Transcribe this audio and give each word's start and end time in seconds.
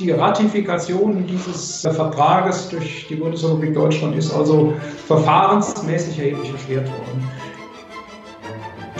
Die 0.00 0.12
Ratifikation 0.12 1.26
dieses 1.26 1.82
Vertrages 1.82 2.70
durch 2.70 3.06
die 3.10 3.16
Bundesrepublik 3.16 3.74
Deutschland 3.74 4.16
ist 4.16 4.32
also 4.32 4.72
verfahrensmäßig 5.06 6.18
erheblich 6.18 6.50
erschwert 6.52 6.88
worden. 6.88 7.30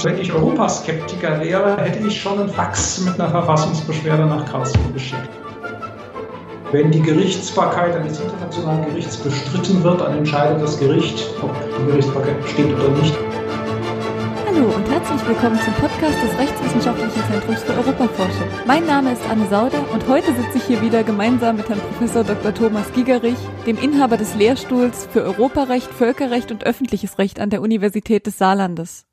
Wenn 0.03 0.19
ich 0.19 0.31
Europaskeptiker 0.31 1.41
wäre, 1.41 1.79
hätte 1.79 2.07
ich 2.07 2.21
schon 2.21 2.39
einen 2.39 2.51
Fax 2.51 3.01
mit 3.01 3.19
einer 3.19 3.31
Verfassungsbeschwerde 3.31 4.27
nach 4.27 4.45
Karlsruhe 4.45 4.93
geschickt. 4.93 5.31
Wenn 6.71 6.91
die 6.91 7.01
Gerichtsbarkeit 7.01 7.97
eines 7.97 8.21
internationalen 8.21 8.85
Gerichts 8.85 9.17
bestritten 9.17 9.83
wird, 9.83 10.03
dann 10.03 10.19
entscheidet 10.19 10.63
das 10.63 10.79
Gericht, 10.79 11.27
ob 11.41 11.51
die 11.79 11.87
Gerichtsbarkeit 11.87 12.43
besteht 12.43 12.75
oder 12.75 12.91
nicht. 12.91 13.30
Willkommen 15.31 15.61
zum 15.61 15.73
Podcast 15.75 16.21
des 16.25 16.39
Rechtswissenschaftlichen 16.39 17.23
Zentrums 17.31 17.63
für 17.63 17.75
Europaforschung. 17.75 18.49
Mein 18.67 18.85
Name 18.85 19.13
ist 19.13 19.23
Anne 19.31 19.49
Sauder 19.49 19.89
und 19.93 20.09
heute 20.09 20.35
sitze 20.35 20.59
ich 20.59 20.65
hier 20.65 20.83
wieder 20.83 21.05
gemeinsam 21.05 21.55
mit 21.55 21.69
Herrn 21.69 21.79
Professor 21.79 22.25
Dr. 22.25 22.53
Thomas 22.53 22.93
Gigerich, 22.95 23.39
dem 23.65 23.79
Inhaber 23.79 24.17
des 24.17 24.35
Lehrstuhls 24.35 25.07
für 25.07 25.23
Europarecht, 25.23 25.95
Völkerrecht 25.95 26.51
und 26.51 26.65
öffentliches 26.65 27.19
Recht 27.19 27.39
an 27.39 27.49
der 27.49 27.63
Universität 27.63 28.27
des 28.27 28.39
Saarlandes. 28.39 29.07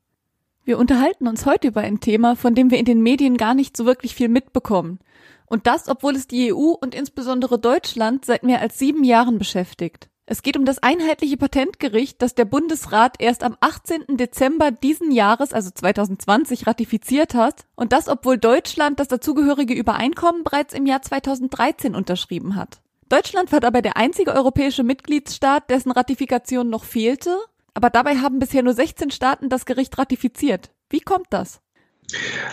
Wir 0.66 0.80
unterhalten 0.80 1.28
uns 1.28 1.45
heute 1.45 1.68
über 1.68 1.82
ein 1.82 2.00
Thema, 2.00 2.36
von 2.36 2.56
dem 2.56 2.72
wir 2.72 2.80
in 2.80 2.86
den 2.86 3.04
Medien 3.04 3.38
gar 3.38 3.54
nicht 3.54 3.78
so 3.78 3.86
wirklich 3.86 4.16
viel 4.16 4.28
mitbekommen. 4.28 4.98
Und 5.45 5.68
das, 5.68 5.88
obwohl 5.88 6.16
es 6.16 6.26
die 6.26 6.52
EU 6.52 6.72
und 6.72 6.95
insbesondere 6.95 7.59
Deutschland 7.59 8.26
seit 8.26 8.42
mehr 8.42 8.59
als 8.59 8.80
sieben 8.80 9.04
Jahren 9.04 9.38
beschäftigt. 9.38 10.09
Es 10.27 10.44
geht 10.44 10.58
um 10.58 10.66
das 10.66 10.77
einheitliche 10.77 11.38
Patentgericht, 11.38 12.22
das 12.22 12.36
der 12.36 12.45
Bundesrat 12.45 13.16
erst 13.20 13.44
am 13.44 13.58
18. 13.62 14.17
Dezember 14.17 14.70
diesen 14.70 15.12
Jahres, 15.12 15.53
also 15.53 15.72
2020, 15.72 16.67
ratifiziert 16.67 17.34
hat. 17.34 17.66
Und 17.76 17.94
das, 17.94 18.08
obwohl 18.08 18.38
Deutschland 18.38 19.00
das 19.00 19.08
dazugehörige 19.08 19.73
Übereinkommen 19.73 20.44
bereits 20.44 20.76
im 20.76 20.86
Jahr 20.86 21.02
2013 21.02 21.95
unterschrieben 21.95 22.56
hat. 22.56 22.81
Deutschland 23.09 23.52
war 23.52 23.61
dabei 23.61 23.81
der 23.81 23.97
einzige 23.97 24.34
europäische 24.34 24.84
Mitgliedsstaat, 24.84 25.69
dessen 25.72 25.92
Ratifikation 25.92 26.69
noch 26.69 26.84
fehlte 26.84 27.36
aber 27.78 27.91
dabei 27.91 28.17
haben 28.17 28.39
bisher 28.39 28.64
nur 28.64 28.73
16 28.73 29.12
Staaten 29.12 29.50
das 29.50 29.67
Gericht 29.67 29.95
ratifiziert. 30.00 30.72
Wie 30.89 31.00
kommt 31.00 31.28
das? 31.30 31.62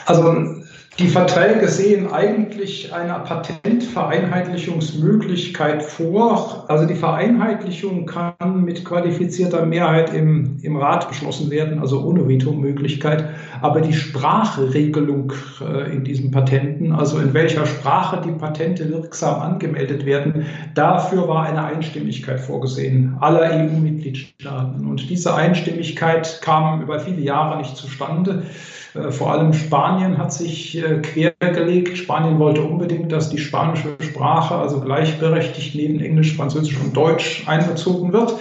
Also 0.05 0.63
die 0.99 1.09
Verträge 1.09 1.67
sehen 1.67 2.13
eigentlich 2.13 2.93
eine 2.93 3.15
Patentvereinheitlichungsmöglichkeit 3.25 5.83
vor. 5.83 6.67
Also 6.69 6.87
die 6.87 6.95
Vereinheitlichung 6.95 8.07
kann 8.07 8.63
mit 8.65 8.85
qualifizierter 8.85 9.67
Mehrheit 9.67 10.15
im, 10.15 10.59
im 10.63 10.77
Rat 10.77 11.09
beschlossen 11.09 11.51
werden, 11.51 11.81
also 11.81 12.05
ohne 12.05 12.29
Veto-Möglichkeit. 12.29 13.29
Aber 13.61 13.81
die 13.81 13.93
Sprachregelung 13.93 15.33
äh, 15.61 15.93
in 15.93 16.05
diesen 16.05 16.31
Patenten, 16.31 16.93
also 16.93 17.19
in 17.19 17.35
welcher 17.35 17.67
Sprache 17.67 18.23
die 18.25 18.31
Patente 18.31 18.89
wirksam 18.89 19.41
angemeldet 19.41 20.07
werden, 20.07 20.47
dafür 20.75 21.27
war 21.27 21.43
eine 21.43 21.65
Einstimmigkeit 21.65 22.39
vorgesehen, 22.39 23.17
aller 23.19 23.51
EU-Mitgliedstaaten. 23.51 24.87
Und 24.87 25.11
diese 25.11 25.35
Einstimmigkeit 25.35 26.41
kam 26.41 26.83
über 26.83 27.01
viele 27.01 27.21
Jahre 27.21 27.59
nicht 27.59 27.77
zustande. 27.77 28.45
Äh, 28.95 29.11
vor 29.11 29.33
allem 29.33 29.53
Spanien 29.53 30.19
hat 30.19 30.33
sich 30.33 30.83
quergelegt. 31.03 31.97
Spanien 31.97 32.39
wollte 32.39 32.63
unbedingt, 32.63 33.13
dass 33.13 33.31
die 33.31 33.39
spanische 33.39 33.97
Sprache, 34.01 34.55
also 34.55 34.81
gleichberechtigt 34.81 35.75
neben 35.75 36.01
Englisch, 36.01 36.37
Französisch 36.37 36.79
und 36.81 36.97
Deutsch 36.97 37.45
einbezogen 37.47 38.13
wird. 38.13 38.35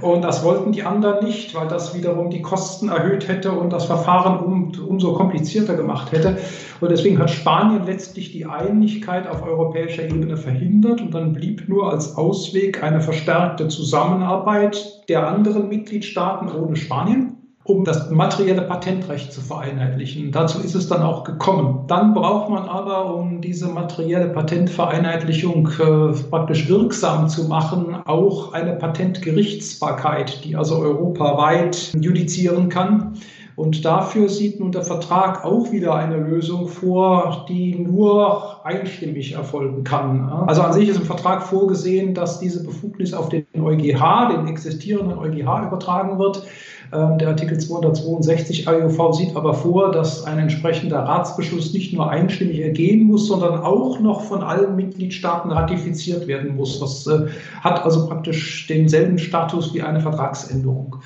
Und 0.00 0.22
das 0.22 0.44
wollten 0.44 0.72
die 0.72 0.82
anderen 0.82 1.24
nicht, 1.24 1.54
weil 1.54 1.68
das 1.68 1.94
wiederum 1.94 2.30
die 2.30 2.42
Kosten 2.42 2.88
erhöht 2.88 3.28
hätte 3.28 3.52
und 3.52 3.72
das 3.72 3.84
Verfahren 3.84 4.40
um, 4.40 4.72
umso 4.88 5.12
komplizierter 5.14 5.74
gemacht 5.74 6.12
hätte. 6.12 6.38
Und 6.80 6.90
deswegen 6.90 7.18
hat 7.18 7.30
Spanien 7.30 7.84
letztlich 7.84 8.32
die 8.32 8.46
Einigkeit 8.46 9.28
auf 9.28 9.44
europäischer 9.44 10.04
Ebene 10.04 10.36
verhindert 10.36 11.00
und 11.00 11.12
dann 11.12 11.32
blieb 11.32 11.68
nur 11.68 11.90
als 11.90 12.16
Ausweg 12.16 12.82
eine 12.82 13.00
verstärkte 13.00 13.68
Zusammenarbeit 13.68 15.08
der 15.08 15.26
anderen 15.26 15.68
Mitgliedstaaten 15.68 16.50
ohne 16.50 16.76
Spanien 16.76 17.39
um 17.70 17.84
das 17.84 18.10
materielle 18.10 18.62
Patentrecht 18.62 19.32
zu 19.32 19.40
vereinheitlichen. 19.40 20.32
Dazu 20.32 20.60
ist 20.60 20.74
es 20.74 20.88
dann 20.88 21.02
auch 21.02 21.24
gekommen. 21.24 21.84
Dann 21.86 22.14
braucht 22.14 22.50
man 22.50 22.68
aber, 22.68 23.14
um 23.14 23.40
diese 23.40 23.68
materielle 23.68 24.28
Patentvereinheitlichung 24.28 25.68
äh, 25.68 26.12
praktisch 26.30 26.68
wirksam 26.68 27.28
zu 27.28 27.48
machen, 27.48 27.96
auch 28.04 28.52
eine 28.52 28.72
Patentgerichtsbarkeit, 28.72 30.44
die 30.44 30.56
also 30.56 30.78
europaweit 30.78 31.92
judizieren 32.00 32.68
kann. 32.68 33.14
Und 33.60 33.84
dafür 33.84 34.30
sieht 34.30 34.58
nun 34.58 34.72
der 34.72 34.80
Vertrag 34.80 35.44
auch 35.44 35.70
wieder 35.70 35.94
eine 35.94 36.16
Lösung 36.16 36.66
vor, 36.66 37.44
die 37.46 37.74
nur 37.78 38.64
einstimmig 38.64 39.32
erfolgen 39.32 39.84
kann. 39.84 40.30
Also 40.46 40.62
an 40.62 40.72
sich 40.72 40.88
ist 40.88 40.96
im 40.96 41.04
Vertrag 41.04 41.42
vorgesehen, 41.42 42.14
dass 42.14 42.40
diese 42.40 42.64
Befugnis 42.64 43.12
auf 43.12 43.28
den 43.28 43.44
EuGH, 43.54 44.30
den 44.32 44.48
existierenden 44.48 45.18
EuGH, 45.18 45.66
übertragen 45.66 46.18
wird. 46.18 46.46
Ähm, 46.92 47.18
der 47.18 47.28
Artikel 47.28 47.58
262 47.58 48.66
AEUV 48.66 49.14
sieht 49.14 49.36
aber 49.36 49.52
vor, 49.52 49.92
dass 49.92 50.24
ein 50.24 50.38
entsprechender 50.38 51.00
Ratsbeschluss 51.00 51.74
nicht 51.74 51.92
nur 51.92 52.10
einstimmig 52.10 52.60
ergehen 52.60 53.06
muss, 53.06 53.26
sondern 53.28 53.60
auch 53.60 54.00
noch 54.00 54.22
von 54.22 54.42
allen 54.42 54.74
Mitgliedstaaten 54.74 55.52
ratifiziert 55.52 56.26
werden 56.26 56.56
muss. 56.56 56.80
Das 56.80 57.06
äh, 57.06 57.26
hat 57.60 57.84
also 57.84 58.08
praktisch 58.08 58.66
denselben 58.68 59.18
Status 59.18 59.74
wie 59.74 59.82
eine 59.82 60.00
Vertragsänderung. 60.00 60.96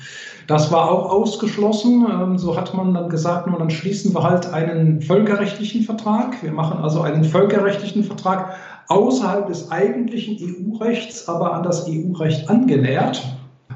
Das 0.47 0.71
war 0.71 0.91
auch 0.91 1.11
ausgeschlossen. 1.11 2.05
Ähm, 2.09 2.37
so 2.37 2.55
hat 2.55 2.73
man 2.73 2.93
dann 2.93 3.09
gesagt, 3.09 3.47
nun, 3.47 3.57
dann 3.59 3.69
schließen 3.69 4.13
wir 4.13 4.23
halt 4.23 4.53
einen 4.53 5.01
völkerrechtlichen 5.01 5.83
Vertrag. 5.83 6.41
Wir 6.43 6.51
machen 6.51 6.77
also 6.79 7.01
einen 7.01 7.23
völkerrechtlichen 7.23 8.03
Vertrag 8.03 8.55
außerhalb 8.87 9.47
des 9.47 9.71
eigentlichen 9.71 10.37
EU-Rechts, 10.39 11.27
aber 11.27 11.53
an 11.53 11.63
das 11.63 11.87
EU-Recht 11.87 12.49
angenähert. 12.49 13.23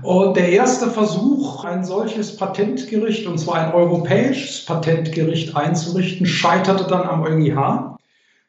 Und 0.03 0.37
der 0.37 0.49
erste 0.49 0.87
Versuch, 0.87 1.65
ein 1.65 1.83
solches 1.83 2.37
Patentgericht, 2.37 3.27
und 3.27 3.37
zwar 3.37 3.55
ein 3.55 3.73
europäisches 3.73 4.65
Patentgericht 4.65 5.57
einzurichten, 5.57 6.25
scheiterte 6.25 6.85
dann 6.85 7.01
am 7.01 7.23
EuGH, 7.23 7.97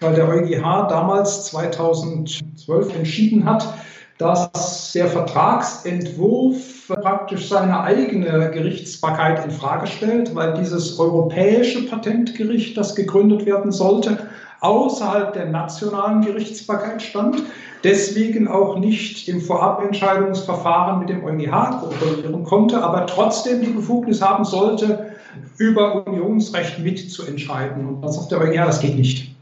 weil 0.00 0.14
der 0.14 0.28
EuGH 0.28 0.88
damals 0.88 1.47
2012 1.47 2.94
entschieden 2.94 3.47
hat, 3.47 3.66
dass 4.20 4.92
der 4.92 5.06
Vertragsentwurf 5.06 6.88
praktisch 6.88 7.48
seine 7.48 7.81
eigene 7.81 8.50
Gerichtsbarkeit 8.50 9.47
in 9.47 9.50
Frage 9.50 9.86
stellt, 9.86 10.34
weil 10.34 10.53
dieses 10.54 10.98
europäische 10.98 11.86
Patentgericht, 11.86 12.76
das 12.76 12.94
gegründet 12.94 13.47
werden 13.47 13.72
sollte, 13.72 14.19
außerhalb 14.60 15.32
der 15.32 15.47
nationalen 15.47 16.20
Gerichtsbarkeit 16.20 17.00
stand, 17.00 17.42
deswegen 17.82 18.47
auch 18.47 18.76
nicht 18.78 19.26
im 19.26 19.41
Vorabentscheidungsverfahren 19.41 20.98
mit 20.98 21.08
dem 21.08 21.25
EuGH 21.25 21.81
kooperieren 21.81 22.44
konnte, 22.44 22.82
aber 22.82 23.06
trotzdem 23.06 23.62
die 23.62 23.70
Befugnis 23.70 24.20
haben 24.20 24.44
sollte, 24.44 25.12
über 25.56 26.06
Unionsrecht 26.06 26.78
mitzuentscheiden. 26.78 27.87
Und 27.88 28.02
dann 28.02 28.12
sagt 28.12 28.32
der 28.32 28.41
EuGH, 28.42 28.66
das 28.66 28.81
geht 28.81 28.97
nicht. 28.97 29.34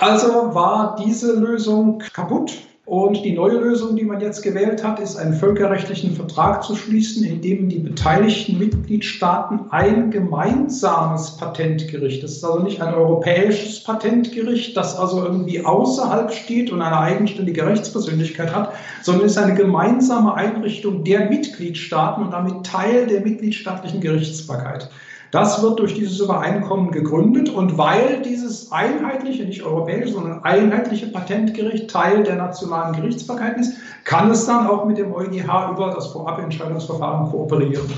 Also 0.00 0.54
war 0.54 0.96
diese 1.04 1.34
Lösung 1.34 1.98
kaputt. 2.14 2.52
Und 2.84 3.24
die 3.24 3.32
neue 3.32 3.58
Lösung, 3.58 3.94
die 3.94 4.02
man 4.02 4.20
jetzt 4.20 4.42
gewählt 4.42 4.82
hat, 4.82 4.98
ist 4.98 5.16
einen 5.16 5.34
völkerrechtlichen 5.34 6.16
Vertrag 6.16 6.64
zu 6.64 6.74
schließen, 6.74 7.24
in 7.24 7.40
dem 7.40 7.68
die 7.68 7.78
beteiligten 7.78 8.58
Mitgliedstaaten 8.58 9.70
ein 9.70 10.10
gemeinsames 10.10 11.36
Patentgericht, 11.36 12.24
das 12.24 12.32
ist 12.32 12.44
also 12.44 12.58
nicht 12.58 12.82
ein 12.82 12.92
europäisches 12.92 13.84
Patentgericht, 13.84 14.76
das 14.76 14.98
also 14.98 15.22
irgendwie 15.22 15.64
außerhalb 15.64 16.32
steht 16.32 16.72
und 16.72 16.82
eine 16.82 16.98
eigenständige 16.98 17.64
Rechtspersönlichkeit 17.64 18.52
hat, 18.52 18.72
sondern 19.00 19.26
ist 19.26 19.38
eine 19.38 19.54
gemeinsame 19.54 20.34
Einrichtung 20.34 21.04
der 21.04 21.30
Mitgliedstaaten 21.30 22.24
und 22.24 22.32
damit 22.32 22.66
Teil 22.66 23.06
der 23.06 23.20
mitgliedstaatlichen 23.20 24.00
Gerichtsbarkeit. 24.00 24.90
Das 25.32 25.62
wird 25.62 25.78
durch 25.78 25.94
dieses 25.94 26.20
Übereinkommen 26.20 26.90
gegründet 26.90 27.48
und 27.48 27.78
weil 27.78 28.20
dieses 28.20 28.70
einheitliche, 28.70 29.44
nicht 29.44 29.62
europäische, 29.62 30.12
sondern 30.12 30.44
einheitliche 30.44 31.06
Patentgericht 31.06 31.90
Teil 31.90 32.22
der 32.22 32.36
nationalen 32.36 32.94
Gerichtsbarkeit 32.94 33.58
ist, 33.58 33.72
kann 34.04 34.30
es 34.30 34.44
dann 34.44 34.66
auch 34.66 34.84
mit 34.84 34.98
dem 34.98 35.10
EuGH 35.10 35.70
über 35.72 35.90
das 35.94 36.08
Vorabentscheidungsverfahren 36.08 37.30
kooperieren. 37.30 37.90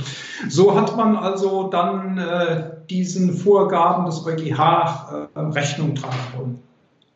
So 0.49 0.79
hat 0.79 0.97
man 0.97 1.17
also 1.17 1.65
dann 1.65 2.19
äh, 2.19 2.71
diesen 2.89 3.33
Vorgaben 3.33 4.07
des 4.07 4.25
EuGH 4.25 5.29
äh, 5.35 5.41
Rechnung 5.41 5.97
tragen 5.97 6.15
wollen. 6.37 6.63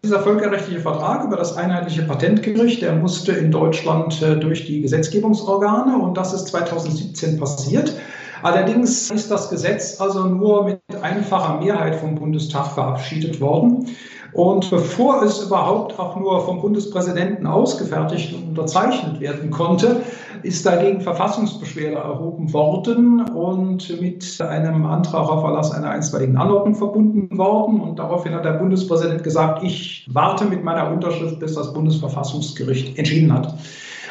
Dieser 0.03 0.19
völkerrechtliche 0.19 0.81
Vertrag 0.81 1.25
über 1.25 1.37
das 1.37 1.57
einheitliche 1.57 2.03
Patentgericht, 2.03 2.83
der 2.83 2.97
musste 2.97 3.31
in 3.33 3.53
Deutschland 3.53 4.21
äh, 4.21 4.35
durch 4.35 4.67
die 4.67 4.81
Gesetzgebungsorgane 4.81 5.97
und 5.97 6.17
das 6.17 6.33
ist 6.33 6.49
2017 6.49 7.39
passiert. 7.39 7.95
Allerdings 8.43 9.11
ist 9.11 9.31
das 9.31 9.51
Gesetz 9.51 10.01
also 10.01 10.27
nur 10.27 10.65
mit 10.65 10.81
einfacher 11.03 11.59
Mehrheit 11.61 11.97
vom 11.97 12.15
Bundestag 12.15 12.73
verabschiedet 12.73 13.41
worden. 13.41 13.87
Und 14.33 14.71
bevor 14.71 15.23
es 15.23 15.43
überhaupt 15.43 15.99
auch 15.99 16.15
nur 16.17 16.45
vom 16.45 16.61
Bundespräsidenten 16.61 17.47
ausgefertigt 17.47 18.35
und 18.35 18.51
unterzeichnet 18.51 19.21
werden 19.21 19.51
konnte, 19.51 20.03
ist 20.43 20.67
dagegen 20.67 21.01
Verfassungsbeschwerde 21.01 21.97
erhoben 21.97 22.53
worden 22.53 23.23
und 23.31 24.01
mit 24.01 24.41
einem 24.41 24.85
Antrag 24.87 25.29
auf 25.29 25.45
Erlass 25.45 25.73
einer 25.73 25.91
einstweiligen 25.91 26.37
Anordnung 26.37 26.75
verbunden 26.75 27.37
worden. 27.39 27.81
Und 27.81 27.99
daraufhin 27.99 28.35
hat 28.35 28.45
der 28.45 28.53
Bundespräsident 28.53 29.25
gesagt, 29.25 29.63
ich 29.63 30.07
warte 30.13 30.45
mit 30.45 30.63
meiner 30.63 30.91
Unterschrift, 30.93 31.41
bis 31.41 31.55
das 31.55 31.73
Bundesverfassungsgericht 31.73 32.99
entschieden 32.99 33.33
hat. 33.33 33.55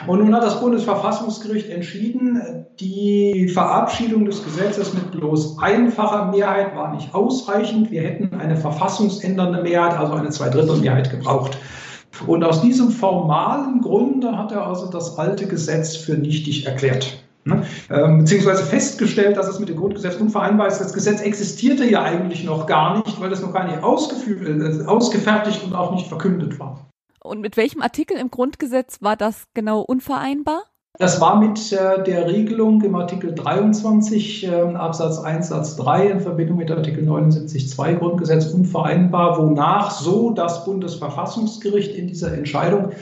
Und 0.06 0.20
nun 0.20 0.36
hat 0.36 0.44
das 0.44 0.60
Bundesverfassungsgericht 0.60 1.70
entschieden, 1.70 2.66
die 2.80 3.50
Verabschiedung 3.50 4.26
des 4.26 4.44
Gesetzes 4.44 4.94
mit 4.94 5.12
bloß 5.12 5.58
einfacher 5.60 6.32
Mehrheit 6.32 6.76
war 6.76 6.94
nicht 6.94 7.16
ausreichend. 7.16 7.90
Wir 7.90 8.04
hätten 8.04 8.40
eine 8.40 8.56
verfassungsändernde 8.56 9.64
Mehrheit, 9.64 9.98
also 9.98 10.14
eine 10.14 10.30
Zweidrittelmehrheit 10.30 11.10
gebraucht. 11.10 11.58
Und 12.26 12.44
aus 12.44 12.62
diesem 12.62 12.90
formalen 12.90 13.82
Grunde 13.82 14.38
hat 14.38 14.52
er 14.52 14.66
also 14.66 14.90
das 14.90 15.18
alte 15.18 15.48
Gesetz 15.48 15.96
für 15.96 16.14
nichtig 16.14 16.66
erklärt. 16.66 17.24
Ne? 17.48 17.64
Ähm, 17.90 18.20
beziehungsweise 18.20 18.64
festgestellt, 18.64 19.38
dass 19.38 19.48
es 19.48 19.60
mit 19.60 19.70
dem 19.70 19.78
Grundgesetz 19.78 20.16
unvereinbar 20.16 20.68
ist. 20.68 20.80
Das 20.80 20.94
Gesetz 20.94 21.22
existierte 21.22 21.90
ja 21.90 22.04
eigentlich 22.04 22.44
noch 22.44 22.66
gar 22.66 22.98
nicht, 22.98 23.22
weil 23.22 23.32
es 23.32 23.42
noch 23.42 23.54
gar 23.54 23.66
nicht 23.66 23.78
äh, 23.78 24.86
ausgefertigt 24.86 25.64
und 25.64 25.74
auch 25.74 25.94
nicht 25.94 26.08
verkündet 26.08 26.60
war. 26.60 26.87
Und 27.28 27.42
mit 27.42 27.58
welchem 27.58 27.82
Artikel 27.82 28.18
im 28.18 28.32
Grundgesetz 28.32 29.02
war 29.02 29.16
das 29.16 29.44
genau 29.54 29.82
unvereinbar? 29.82 30.64
Das 31.00 31.22
war 31.22 31.40
mit 31.40 31.72
äh, 31.72 32.04
der 32.04 32.28
Regelung 32.28 32.82
im 32.82 32.96
Artikel 32.96 33.36
23 33.36 34.48
äh, 34.48 34.62
Absatz 34.74 35.20
1 35.20 35.50
Satz 35.50 35.76
3 35.76 36.08
in 36.08 36.20
Verbindung 36.22 36.58
mit 36.58 36.72
Artikel 36.72 37.08
79.2 37.08 37.96
Grundgesetz 37.96 38.48
unvereinbar, 38.48 39.38
wonach 39.38 39.92
so 39.92 40.32
das 40.32 40.66
Bundesverfassungsgericht 40.66 41.94
in 41.94 42.08
dieser 42.08 42.34
Entscheidung 42.34 42.94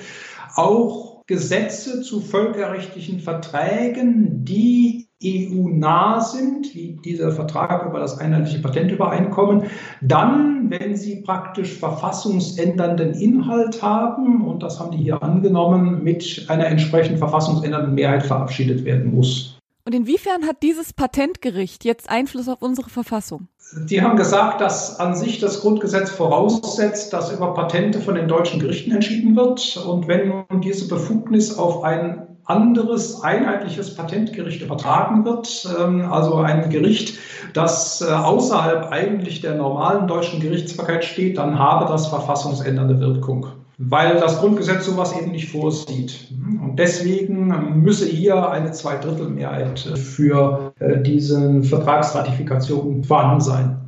auch 0.56 1.24
Gesetze 1.28 2.02
zu 2.02 2.20
völkerrechtlichen 2.20 3.20
Verträgen, 3.20 4.44
die 4.44 5.05
EU-nah 5.26 6.22
sind, 6.22 6.74
wie 6.76 7.00
dieser 7.04 7.32
Vertrag 7.32 7.86
über 7.86 8.00
das 8.00 8.20
einheitliche 8.20 8.60
Patentübereinkommen, 8.60 9.64
dann, 10.02 10.70
wenn 10.70 10.96
sie 10.96 11.18
praktisch 11.22 11.74
verfassungsändernden 11.74 13.14
Inhalt 13.14 13.82
haben, 13.82 14.46
und 14.46 14.64
das 14.64 14.80
haben 14.80 14.92
die 14.92 14.98
hier 14.98 15.22
angenommen, 15.22 16.04
mit 16.04 16.46
einer 16.48 16.68
entsprechend 16.68 17.20
verfassungsändernden 17.20 17.96
Mehrheit 17.96 18.24
verabschiedet 18.24 18.86
werden 18.86 19.14
muss. 19.14 19.56
Und 19.88 19.94
inwiefern 19.94 20.48
hat 20.48 20.64
dieses 20.64 20.94
Patentgericht 20.94 21.86
jetzt 21.86 22.10
Einfluss 22.10 22.50
auf 22.50 22.64
unsere 22.64 22.90
Verfassung? 22.90 23.48
Die 23.88 24.02
haben 24.02 24.18
gesagt, 24.18 24.60
dass 24.60 25.00
an 25.00 25.16
sich 25.16 25.40
das 25.40 25.62
Grundgesetz 25.62 26.10
voraussetzt, 26.10 27.14
dass 27.14 27.32
über 27.32 27.54
Patente 27.54 28.00
von 28.00 28.16
den 28.16 28.28
deutschen 28.28 28.60
Gerichten 28.60 28.92
entschieden 28.92 29.36
wird. 29.36 29.78
Und 29.78 30.08
wenn 30.08 30.30
nun 30.30 30.62
diese 30.62 30.88
Befugnis 30.88 31.58
auf 31.58 31.84
ein 31.84 32.35
anderes 32.46 33.22
einheitliches 33.22 33.96
Patentgericht 33.96 34.62
übertragen 34.62 35.26
wird, 35.26 35.68
ähm, 35.80 36.12
also 36.12 36.38
ein 36.38 36.70
Gericht, 36.70 37.18
das 37.54 38.02
äh, 38.02 38.12
außerhalb 38.12 38.92
eigentlich 38.92 39.42
der 39.42 39.56
normalen 39.56 40.08
deutschen 40.08 40.40
Gerichtsbarkeit 40.40 41.04
steht, 41.04 41.38
dann 41.38 41.58
habe 41.58 41.86
das 41.86 42.08
verfassungsändernde 42.08 43.00
Wirkung, 43.00 43.48
weil 43.78 44.20
das 44.20 44.40
Grundgesetz 44.40 44.86
sowas 44.86 45.18
eben 45.20 45.32
nicht 45.32 45.52
vorsieht. 45.52 46.32
Und 46.62 46.78
deswegen 46.78 47.82
müsse 47.82 48.06
hier 48.06 48.50
eine 48.50 48.72
Zweidrittelmehrheit 48.72 49.80
für 49.80 50.74
äh, 50.80 51.02
diese 51.02 51.64
Vertragsratifikation 51.64 53.04
vorhanden 53.04 53.42
sein. 53.42 53.82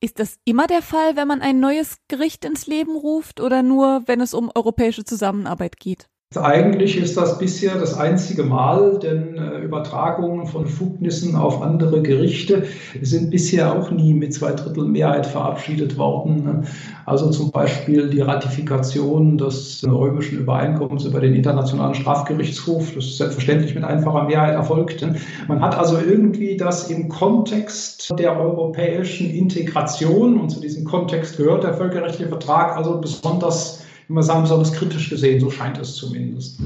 Ist 0.00 0.18
das 0.18 0.36
immer 0.44 0.66
der 0.66 0.82
Fall, 0.82 1.14
wenn 1.14 1.28
man 1.28 1.40
ein 1.40 1.60
neues 1.60 1.98
Gericht 2.08 2.44
ins 2.44 2.66
Leben 2.66 2.96
ruft 2.96 3.40
oder 3.40 3.62
nur, 3.62 4.02
wenn 4.06 4.20
es 4.20 4.34
um 4.34 4.50
europäische 4.52 5.04
Zusammenarbeit 5.04 5.78
geht? 5.78 6.08
Eigentlich 6.36 6.96
ist 6.96 7.16
das 7.16 7.38
bisher 7.38 7.78
das 7.78 7.98
einzige 7.98 8.42
Mal, 8.42 8.98
denn 8.98 9.36
äh, 9.36 9.58
Übertragungen 9.58 10.46
von 10.46 10.66
Fugnissen 10.66 11.36
auf 11.36 11.62
andere 11.62 12.02
Gerichte 12.02 12.64
sind 13.00 13.30
bisher 13.30 13.76
auch 13.76 13.90
nie 13.90 14.14
mit 14.14 14.34
zwei 14.34 14.52
Drittel 14.52 14.84
Mehrheit 14.84 15.26
verabschiedet 15.26 15.98
worden. 15.98 16.66
Also 17.06 17.30
zum 17.30 17.50
Beispiel 17.50 18.08
die 18.10 18.20
Ratifikation 18.20 19.38
des 19.38 19.84
römischen 19.86 20.38
Übereinkommens 20.38 21.04
über 21.04 21.20
den 21.20 21.34
Internationalen 21.34 21.94
Strafgerichtshof, 21.94 22.94
das 22.94 23.04
ist 23.04 23.18
selbstverständlich 23.18 23.74
mit 23.74 23.84
einfacher 23.84 24.24
Mehrheit 24.24 24.54
erfolgt. 24.54 25.06
Man 25.48 25.60
hat 25.60 25.76
also 25.76 25.98
irgendwie 25.98 26.56
das 26.56 26.90
im 26.90 27.08
Kontext 27.08 28.12
der 28.18 28.38
europäischen 28.38 29.30
Integration 29.30 30.40
und 30.40 30.50
zu 30.50 30.60
diesem 30.60 30.84
Kontext 30.84 31.36
gehört 31.36 31.64
der 31.64 31.74
völkerrechtliche 31.74 32.28
Vertrag 32.28 32.76
also 32.76 33.00
besonders 33.00 33.82
wir 34.14 34.22
sagen, 34.22 34.42
besonders 34.42 34.72
kritisch 34.72 35.10
gesehen, 35.10 35.40
so 35.40 35.50
scheint 35.50 35.78
es 35.78 35.94
zumindest. 35.94 36.58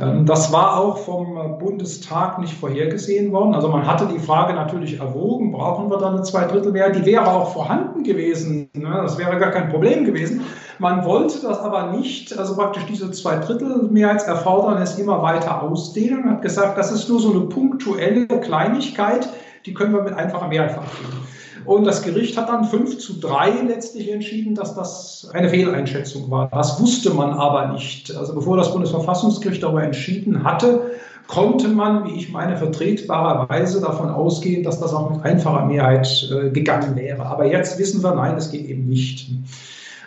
Ähm, 0.00 0.26
das 0.26 0.52
war 0.52 0.78
auch 0.78 0.98
vom 0.98 1.58
Bundestag 1.58 2.38
nicht 2.38 2.54
vorhergesehen 2.54 3.32
worden. 3.32 3.54
Also 3.54 3.68
man 3.68 3.86
hatte 3.86 4.08
die 4.12 4.18
Frage 4.18 4.54
natürlich 4.54 5.00
erwogen, 5.00 5.52
brauchen 5.52 5.90
wir 5.90 5.98
da 5.98 6.10
eine 6.10 6.22
Zweidrittelmehrheit? 6.22 6.96
Die 6.96 7.04
wäre 7.04 7.26
auch 7.30 7.52
vorhanden 7.52 8.02
gewesen. 8.02 8.68
Ne? 8.74 9.00
Das 9.02 9.18
wäre 9.18 9.38
gar 9.38 9.50
kein 9.50 9.68
Problem 9.68 10.04
gewesen. 10.04 10.42
Man 10.78 11.04
wollte 11.04 11.40
das 11.40 11.58
aber 11.60 11.92
nicht, 11.92 12.36
also 12.36 12.56
praktisch 12.56 12.84
diese 12.86 13.10
Zweidrittelmehrheitserfordernis 13.10 14.98
immer 14.98 15.22
weiter 15.22 15.62
ausdehnen 15.62 16.24
und 16.24 16.30
hat 16.30 16.42
gesagt, 16.42 16.76
das 16.78 16.90
ist 16.90 17.08
nur 17.08 17.20
so 17.20 17.30
eine 17.30 17.42
punktuelle 17.42 18.26
Kleinigkeit, 18.26 19.28
die 19.66 19.74
können 19.74 19.94
wir 19.94 20.02
mit 20.02 20.14
einfacher 20.14 20.48
Mehrheit 20.48 20.72
verabschieden. 20.72 21.18
Und 21.64 21.84
das 21.84 22.02
Gericht 22.02 22.36
hat 22.36 22.48
dann 22.48 22.64
5 22.64 22.98
zu 22.98 23.20
3 23.20 23.62
letztlich 23.66 24.10
entschieden, 24.12 24.54
dass 24.54 24.74
das 24.74 25.28
eine 25.32 25.48
Fehleinschätzung 25.48 26.30
war. 26.30 26.48
Das 26.50 26.80
wusste 26.80 27.10
man 27.10 27.32
aber 27.32 27.72
nicht. 27.72 28.14
Also 28.14 28.34
bevor 28.34 28.56
das 28.56 28.72
Bundesverfassungsgericht 28.72 29.62
darüber 29.62 29.82
entschieden 29.82 30.44
hatte, 30.44 30.92
konnte 31.26 31.68
man, 31.68 32.04
wie 32.06 32.16
ich 32.18 32.30
meine, 32.30 32.56
vertretbarerweise 32.56 33.80
davon 33.80 34.10
ausgehen, 34.10 34.62
dass 34.62 34.78
das 34.78 34.92
auch 34.92 35.10
mit 35.10 35.24
einfacher 35.24 35.64
Mehrheit 35.64 36.30
äh, 36.30 36.50
gegangen 36.50 36.96
wäre. 36.96 37.24
Aber 37.24 37.46
jetzt 37.46 37.78
wissen 37.78 38.02
wir, 38.02 38.14
nein, 38.14 38.36
es 38.36 38.50
geht 38.50 38.66
eben 38.66 38.86
nicht. 38.86 39.30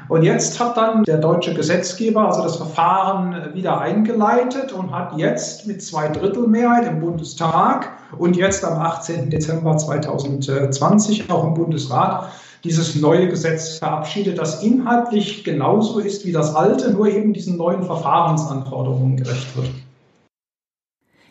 Und 0.10 0.24
jetzt 0.24 0.60
hat 0.60 0.78
dann 0.78 1.04
der 1.04 1.18
deutsche 1.18 1.54
Gesetzgeber 1.54 2.28
also 2.28 2.44
das 2.44 2.58
Verfahren 2.58 3.54
wieder 3.54 3.82
eingeleitet 3.82 4.72
und 4.72 4.92
hat 4.96 5.18
jetzt 5.18 5.68
mit 5.68 5.82
zwei 5.82 6.08
Drittel 6.08 6.48
Mehrheit 6.48 6.88
im 6.88 7.02
Bundestag 7.02 7.97
und 8.18 8.36
jetzt 8.36 8.64
am 8.64 8.80
18. 8.80 9.30
Dezember 9.30 9.78
2020 9.78 11.30
auch 11.30 11.46
im 11.46 11.54
Bundesrat 11.54 12.32
dieses 12.64 12.96
neue 12.96 13.30
Gesetz 13.30 13.78
verabschiedet, 13.78 14.38
das 14.38 14.64
inhaltlich 14.64 15.44
genauso 15.44 16.00
ist 16.00 16.26
wie 16.26 16.32
das 16.32 16.56
alte, 16.56 16.92
nur 16.92 17.08
eben 17.08 17.34
diesen 17.34 17.58
neuen 17.58 17.84
Verfahrensanforderungen 17.84 19.18
gerecht 19.18 19.56
wird. 19.56 19.70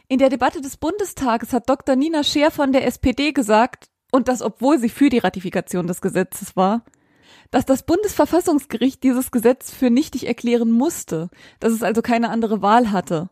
In 0.08 0.18
der 0.18 0.28
Debatte 0.28 0.60
des 0.60 0.76
Bundestages 0.76 1.52
hat 1.52 1.68
Dr. 1.68 1.96
Nina 1.96 2.22
Scheer 2.22 2.50
von 2.50 2.72
der 2.72 2.86
SPD 2.86 3.32
gesagt, 3.32 3.86
und 4.12 4.28
das 4.28 4.40
obwohl 4.40 4.78
sie 4.78 4.88
für 4.88 5.08
die 5.08 5.18
Ratifikation 5.18 5.88
des 5.88 6.00
Gesetzes 6.00 6.56
war, 6.56 6.84
dass 7.50 7.64
das 7.64 7.82
Bundesverfassungsgericht 7.82 9.02
dieses 9.02 9.30
Gesetz 9.30 9.72
für 9.72 9.90
nichtig 9.90 10.26
erklären 10.26 10.70
musste, 10.70 11.28
dass 11.60 11.72
es 11.72 11.82
also 11.82 12.02
keine 12.02 12.30
andere 12.30 12.62
Wahl 12.62 12.92
hatte. 12.92 13.30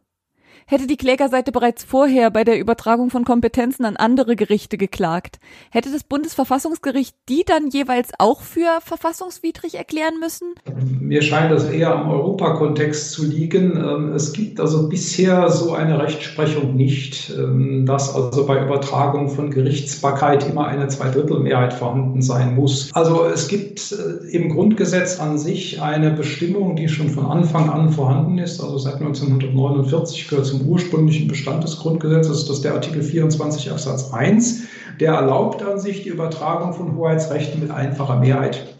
Hätte 0.66 0.86
die 0.86 0.96
Klägerseite 0.96 1.52
bereits 1.52 1.84
vorher 1.84 2.30
bei 2.30 2.42
der 2.42 2.58
Übertragung 2.58 3.10
von 3.10 3.24
Kompetenzen 3.24 3.84
an 3.84 3.96
andere 3.96 4.34
Gerichte 4.34 4.78
geklagt, 4.78 5.38
hätte 5.70 5.92
das 5.92 6.04
Bundesverfassungsgericht 6.04 7.14
die 7.28 7.44
dann 7.44 7.68
jeweils 7.68 8.12
auch 8.18 8.40
für 8.40 8.80
verfassungswidrig 8.80 9.74
erklären 9.74 10.14
müssen? 10.20 10.54
Mir 11.00 11.20
scheint 11.20 11.52
das 11.52 11.68
eher 11.68 11.94
am 11.94 12.10
Europakontext 12.10 13.12
zu 13.12 13.26
liegen. 13.26 13.76
Ähm, 13.76 14.12
es 14.14 14.32
gibt 14.32 14.58
also 14.58 14.88
bisher 14.88 15.50
so 15.50 15.74
eine 15.74 16.02
Rechtsprechung 16.02 16.74
nicht, 16.74 17.30
ähm, 17.36 17.84
dass 17.84 18.14
also 18.14 18.46
bei 18.46 18.64
Übertragung 18.64 19.28
von 19.28 19.50
Gerichtsbarkeit 19.50 20.48
immer 20.48 20.66
eine 20.66 20.88
Zweidrittelmehrheit 20.88 21.74
vorhanden 21.74 22.22
sein 22.22 22.54
muss. 22.54 22.90
Also 22.94 23.26
es 23.26 23.48
gibt 23.48 23.92
äh, 23.92 24.28
im 24.34 24.48
Grundgesetz 24.48 25.20
an 25.20 25.36
sich 25.36 25.82
eine 25.82 26.10
Bestimmung, 26.10 26.74
die 26.76 26.88
schon 26.88 27.10
von 27.10 27.26
Anfang 27.26 27.68
an 27.68 27.90
vorhanden 27.90 28.38
ist, 28.38 28.62
also 28.62 28.78
seit 28.78 28.94
1949 28.94 30.28
gehört 30.28 30.53
zum 30.58 30.68
ursprünglichen 30.68 31.28
Bestand 31.28 31.64
des 31.64 31.78
Grundgesetzes, 31.78 32.46
das 32.46 32.56
ist 32.56 32.64
der 32.64 32.74
Artikel 32.74 33.02
24 33.02 33.70
Absatz 33.70 34.12
1, 34.12 34.62
der 35.00 35.12
erlaubt 35.12 35.62
an 35.62 35.78
sich 35.78 36.02
die 36.02 36.10
Übertragung 36.10 36.72
von 36.72 36.96
Hoheitsrechten 36.96 37.60
mit 37.60 37.70
einfacher 37.70 38.20
Mehrheit. 38.20 38.74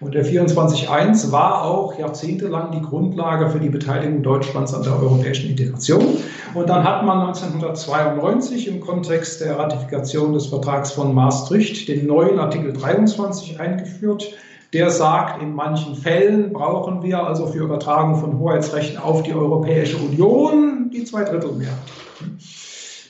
Und 0.00 0.14
der 0.14 0.26
24.1 0.26 1.30
war 1.30 1.64
auch 1.64 1.96
jahrzehntelang 1.98 2.72
die 2.72 2.82
Grundlage 2.82 3.48
für 3.48 3.60
die 3.60 3.68
Beteiligung 3.68 4.22
Deutschlands 4.22 4.74
an 4.74 4.82
der 4.82 5.00
europäischen 5.00 5.50
Integration. 5.50 6.16
Und 6.52 6.68
dann 6.68 6.84
hat 6.84 7.04
man 7.06 7.20
1992 7.20 8.68
im 8.68 8.80
Kontext 8.80 9.40
der 9.40 9.58
Ratifikation 9.58 10.32
des 10.32 10.46
Vertrags 10.46 10.90
von 10.90 11.14
Maastricht 11.14 11.88
den 11.88 12.06
neuen 12.06 12.38
Artikel 12.38 12.72
23 12.72 13.60
eingeführt, 13.60 14.34
der 14.72 14.90
sagt, 14.90 15.40
in 15.40 15.54
manchen 15.54 15.94
Fällen 15.94 16.52
brauchen 16.52 17.02
wir 17.04 17.24
also 17.24 17.46
für 17.46 17.60
Übertragung 17.60 18.16
von 18.16 18.40
Hoheitsrechten 18.40 18.98
auf 18.98 19.22
die 19.22 19.32
Europäische 19.32 19.96
Union 19.96 20.83
die 21.04 21.10
Zweidrittelmehrheit. 21.10 21.76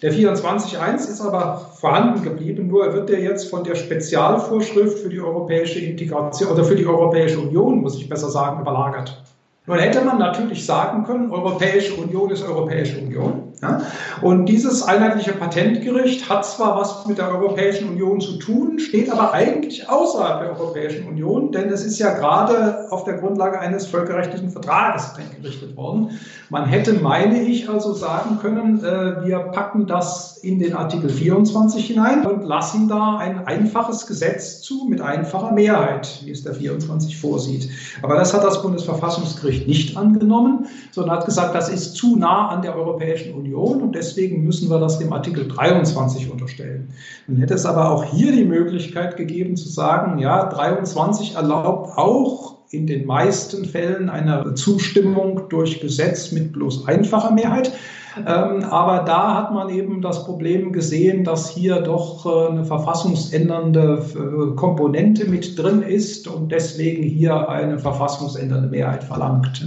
Der 0.02 0.12
24.1 0.12 0.96
ist 0.96 1.20
aber 1.20 1.70
vorhanden 1.80 2.22
geblieben, 2.22 2.66
nur 2.66 2.92
wird 2.92 3.08
der 3.08 3.20
jetzt 3.20 3.48
von 3.48 3.64
der 3.64 3.74
Spezialvorschrift 3.74 4.98
für 4.98 5.08
die 5.08 5.20
europäische 5.20 5.78
Integration 5.78 6.50
oder 6.50 6.64
für 6.64 6.74
die 6.74 6.86
Europäische 6.86 7.38
Union, 7.38 7.80
muss 7.80 7.96
ich 7.96 8.08
besser 8.08 8.28
sagen, 8.28 8.60
überlagert. 8.60 9.22
Nun 9.66 9.78
hätte 9.78 10.04
man 10.04 10.18
natürlich 10.18 10.66
sagen 10.66 11.04
können, 11.04 11.30
Europäische 11.30 11.94
Union 11.94 12.30
ist 12.30 12.42
Europäische 12.42 12.98
Union. 12.98 13.43
Ja? 13.64 13.80
Und 14.20 14.46
dieses 14.46 14.82
einheitliche 14.82 15.32
Patentgericht 15.32 16.28
hat 16.28 16.44
zwar 16.44 16.76
was 16.76 17.06
mit 17.06 17.18
der 17.18 17.30
Europäischen 17.30 17.88
Union 17.88 18.20
zu 18.20 18.36
tun, 18.36 18.78
steht 18.78 19.10
aber 19.10 19.32
eigentlich 19.32 19.88
außerhalb 19.88 20.40
der 20.40 20.50
Europäischen 20.50 21.08
Union, 21.08 21.50
denn 21.50 21.70
es 21.70 21.84
ist 21.84 21.98
ja 21.98 22.12
gerade 22.12 22.86
auf 22.90 23.04
der 23.04 23.14
Grundlage 23.14 23.58
eines 23.58 23.86
völkerrechtlichen 23.86 24.50
Vertrages 24.50 25.12
eingerichtet 25.16 25.76
worden. 25.76 26.10
Man 26.50 26.66
hätte, 26.66 26.92
meine 26.94 27.42
ich, 27.42 27.70
also 27.70 27.94
sagen 27.94 28.38
können, 28.40 28.84
äh, 28.84 29.24
wir 29.24 29.38
packen 29.38 29.86
das 29.86 30.36
in 30.38 30.58
den 30.58 30.74
Artikel 30.74 31.08
24 31.08 31.86
hinein 31.86 32.26
und 32.26 32.44
lassen 32.44 32.86
da 32.88 33.16
ein 33.16 33.46
einfaches 33.46 34.06
Gesetz 34.06 34.60
zu 34.60 34.86
mit 34.88 35.00
einfacher 35.00 35.52
Mehrheit, 35.52 36.20
wie 36.24 36.30
es 36.30 36.42
der 36.42 36.54
24 36.54 37.18
vorsieht. 37.18 37.70
Aber 38.02 38.16
das 38.16 38.34
hat 38.34 38.44
das 38.44 38.62
Bundesverfassungsgericht 38.62 39.66
nicht 39.66 39.96
angenommen, 39.96 40.66
sondern 40.92 41.16
hat 41.16 41.24
gesagt, 41.24 41.54
das 41.54 41.70
ist 41.70 41.94
zu 41.94 42.16
nah 42.16 42.48
an 42.48 42.60
der 42.60 42.76
Europäischen 42.76 43.32
Union 43.32 43.53
und 43.54 43.94
deswegen 43.94 44.44
müssen 44.44 44.70
wir 44.70 44.78
das 44.78 44.98
dem 44.98 45.12
Artikel 45.12 45.48
23 45.48 46.30
unterstellen. 46.30 46.88
Dann 47.26 47.36
hätte 47.36 47.54
es 47.54 47.66
aber 47.66 47.90
auch 47.90 48.04
hier 48.04 48.32
die 48.32 48.44
Möglichkeit 48.44 49.16
gegeben 49.16 49.56
zu 49.56 49.68
sagen, 49.68 50.18
ja, 50.18 50.46
23 50.48 51.34
erlaubt 51.34 51.96
auch 51.96 52.54
in 52.70 52.86
den 52.86 53.06
meisten 53.06 53.64
Fällen 53.64 54.10
eine 54.10 54.54
Zustimmung 54.54 55.48
durch 55.48 55.80
Gesetz 55.80 56.32
mit 56.32 56.52
bloß 56.52 56.88
einfacher 56.88 57.30
Mehrheit. 57.30 57.72
Ähm, 58.16 58.62
aber 58.64 59.04
da 59.04 59.34
hat 59.34 59.52
man 59.52 59.70
eben 59.70 60.00
das 60.00 60.24
Problem 60.24 60.72
gesehen, 60.72 61.24
dass 61.24 61.50
hier 61.50 61.80
doch 61.80 62.24
äh, 62.26 62.52
eine 62.52 62.64
verfassungsändernde 62.64 64.04
äh, 64.14 64.54
Komponente 64.54 65.28
mit 65.28 65.58
drin 65.58 65.82
ist 65.82 66.28
und 66.28 66.52
deswegen 66.52 67.02
hier 67.02 67.48
eine 67.48 67.78
verfassungsändernde 67.78 68.68
Mehrheit 68.68 69.02
verlangt. 69.02 69.66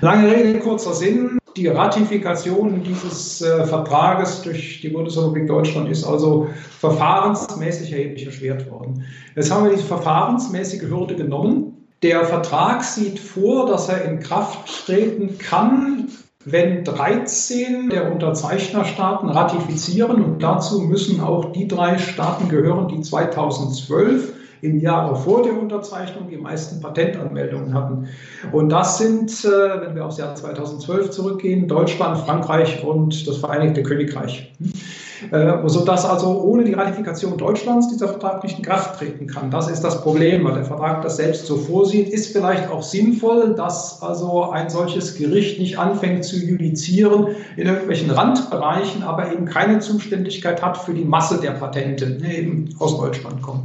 Lange 0.00 0.30
Rede, 0.30 0.58
kurzer 0.58 0.92
Sinn. 0.92 1.37
Die 1.56 1.66
Ratifikation 1.66 2.82
dieses 2.82 3.42
äh, 3.42 3.64
Vertrages 3.64 4.42
durch 4.42 4.80
die 4.80 4.88
Bundesrepublik 4.88 5.46
Deutschland 5.46 5.88
ist 5.88 6.04
also 6.04 6.48
verfahrensmäßig 6.78 7.92
erheblich 7.92 8.26
erschwert 8.26 8.70
worden. 8.70 9.04
Jetzt 9.34 9.50
haben 9.50 9.64
wir 9.64 9.72
diese 9.72 9.86
verfahrensmäßige 9.86 10.82
Hürde 10.82 11.16
genommen. 11.16 11.86
Der 12.02 12.24
Vertrag 12.24 12.84
sieht 12.84 13.18
vor, 13.18 13.66
dass 13.66 13.88
er 13.88 14.04
in 14.04 14.20
Kraft 14.20 14.86
treten 14.86 15.38
kann, 15.38 16.08
wenn 16.44 16.84
13 16.84 17.90
der 17.90 18.12
Unterzeichnerstaaten 18.12 19.28
ratifizieren, 19.28 20.24
und 20.24 20.42
dazu 20.42 20.80
müssen 20.80 21.20
auch 21.20 21.52
die 21.52 21.66
drei 21.66 21.98
Staaten 21.98 22.48
gehören, 22.48 22.88
die 22.88 23.00
2012 23.00 24.32
im 24.62 24.78
Jahre 24.80 25.16
vor 25.16 25.42
der 25.42 25.58
Unterzeichnung 25.58 26.28
die 26.28 26.36
meisten 26.36 26.80
Patentanmeldungen 26.80 27.74
hatten. 27.74 28.08
Und 28.52 28.70
das 28.70 28.98
sind, 28.98 29.30
äh, 29.44 29.80
wenn 29.80 29.94
wir 29.94 30.06
aufs 30.06 30.18
Jahr 30.18 30.34
2012 30.34 31.10
zurückgehen, 31.10 31.68
Deutschland, 31.68 32.18
Frankreich 32.18 32.84
und 32.84 33.26
das 33.26 33.38
Vereinigte 33.38 33.82
Königreich. 33.82 34.52
Äh, 35.30 35.68
sodass 35.68 36.04
also 36.04 36.40
ohne 36.42 36.64
die 36.64 36.74
Ratifikation 36.74 37.36
Deutschlands 37.36 37.88
dieser 37.88 38.08
Vertrag 38.08 38.42
nicht 38.42 38.58
in 38.58 38.64
Kraft 38.64 38.98
treten 38.98 39.26
kann. 39.26 39.50
Das 39.50 39.68
ist 39.68 39.82
das 39.82 40.00
Problem, 40.02 40.44
weil 40.44 40.54
der 40.54 40.64
Vertrag 40.64 41.02
das 41.02 41.16
selbst 41.16 41.46
so 41.46 41.56
vorsieht. 41.56 42.08
Ist 42.08 42.32
vielleicht 42.32 42.70
auch 42.70 42.82
sinnvoll, 42.82 43.54
dass 43.54 44.00
also 44.00 44.50
ein 44.50 44.70
solches 44.70 45.16
Gericht 45.16 45.58
nicht 45.58 45.78
anfängt 45.78 46.24
zu 46.24 46.36
judizieren 46.36 47.28
in 47.56 47.66
irgendwelchen 47.66 48.10
Randbereichen, 48.10 49.02
aber 49.02 49.32
eben 49.32 49.44
keine 49.44 49.80
Zuständigkeit 49.80 50.62
hat 50.62 50.76
für 50.76 50.94
die 50.94 51.04
Masse 51.04 51.40
der 51.40 51.52
Patente, 51.52 52.06
die 52.06 52.36
eben 52.36 52.68
aus 52.78 52.96
Deutschland 52.96 53.42
kommen. 53.42 53.64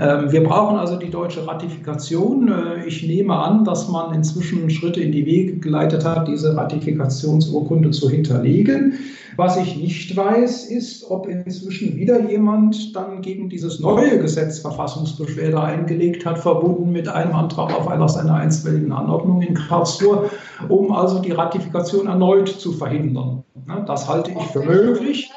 Ähm, 0.00 0.32
wir 0.32 0.42
brauchen 0.42 0.76
also 0.78 0.96
die 0.96 1.10
deutsche 1.10 1.46
Ratifikation. 1.46 2.48
Äh, 2.48 2.86
ich 2.86 3.02
nehme 3.02 3.36
an, 3.36 3.64
dass 3.64 3.88
man 3.88 4.14
inzwischen 4.14 4.68
Schritte 4.70 5.00
in 5.00 5.12
die 5.12 5.26
Wege 5.26 5.58
geleitet 5.58 6.04
hat, 6.04 6.28
diese 6.28 6.56
Ratifikationsurkunde 6.56 7.90
zu 7.90 8.10
hinterlegen. 8.10 8.94
Was 9.36 9.56
ich 9.56 9.76
nicht 9.76 10.14
weiß, 10.14 10.66
ist, 10.66 11.10
ob 11.10 11.26
inzwischen 11.26 11.96
wieder 11.96 12.28
jemand 12.28 12.94
dann 12.94 13.22
gegen 13.22 13.48
dieses 13.48 13.80
neue 13.80 14.18
Gesetz 14.18 14.58
Verfassungsbeschwerde 14.58 15.60
eingelegt 15.60 16.26
hat, 16.26 16.38
verbunden 16.38 16.92
mit 16.92 17.08
einem 17.08 17.34
Antrag 17.34 17.74
auf 17.74 17.88
Einlass 17.88 18.16
einer 18.16 18.34
einstweiligen 18.34 18.92
Anordnung 18.92 19.40
in 19.40 19.54
Karlsruhe, 19.54 20.30
um 20.68 20.92
also 20.92 21.20
die 21.20 21.32
Ratifikation 21.32 22.08
erneut 22.08 22.48
zu 22.48 22.72
verhindern. 22.72 23.42
Das 23.86 24.08
halte 24.08 24.32
ich 24.32 24.46
für 24.48 24.62
möglich 24.62 25.30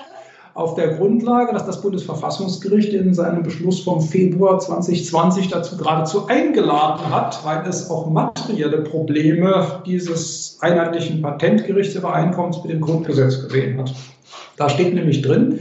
auf 0.56 0.76
der 0.76 0.96
Grundlage, 0.96 1.52
dass 1.52 1.66
das 1.66 1.82
Bundesverfassungsgericht 1.82 2.94
in 2.94 3.14
seinem 3.14 3.44
Beschluss 3.44 3.82
vom 3.82 4.00
Februar 4.00 4.58
2020 4.58 5.50
dazu 5.50 5.76
geradezu 5.76 6.28
eingeladen 6.28 7.14
hat, 7.14 7.44
weil 7.44 7.68
es 7.68 7.90
auch 7.90 8.10
materielle 8.10 8.78
Probleme 8.78 9.82
dieses 9.86 10.58
einheitlichen 10.62 11.22
Patentgerichtsübereinkommens 11.22 12.64
mit 12.64 12.72
dem 12.72 12.80
Grundgesetz 12.80 13.44
gesehen 13.44 13.78
hat. 13.80 13.94
Da 14.56 14.70
steht 14.70 14.96
nämlich 14.96 15.22
drin, 15.22 15.60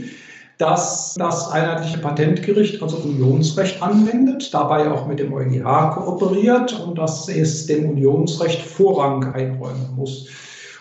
dass 0.59 1.15
das 1.15 1.51
einheitliche 1.51 1.97
Patentgericht 1.97 2.81
also 2.81 2.95
Unionsrecht 2.95 3.83
anwendet, 3.83 4.53
dabei 4.53 4.89
auch 4.89 5.07
mit 5.07 5.19
dem 5.19 5.33
EuGH 5.33 5.95
kooperiert 5.95 6.79
und 6.79 6.97
dass 6.97 7.27
es 7.27 7.65
dem 7.65 7.89
Unionsrecht 7.89 8.61
Vorrang 8.61 9.25
einräumen 9.33 9.89
muss. 9.97 10.29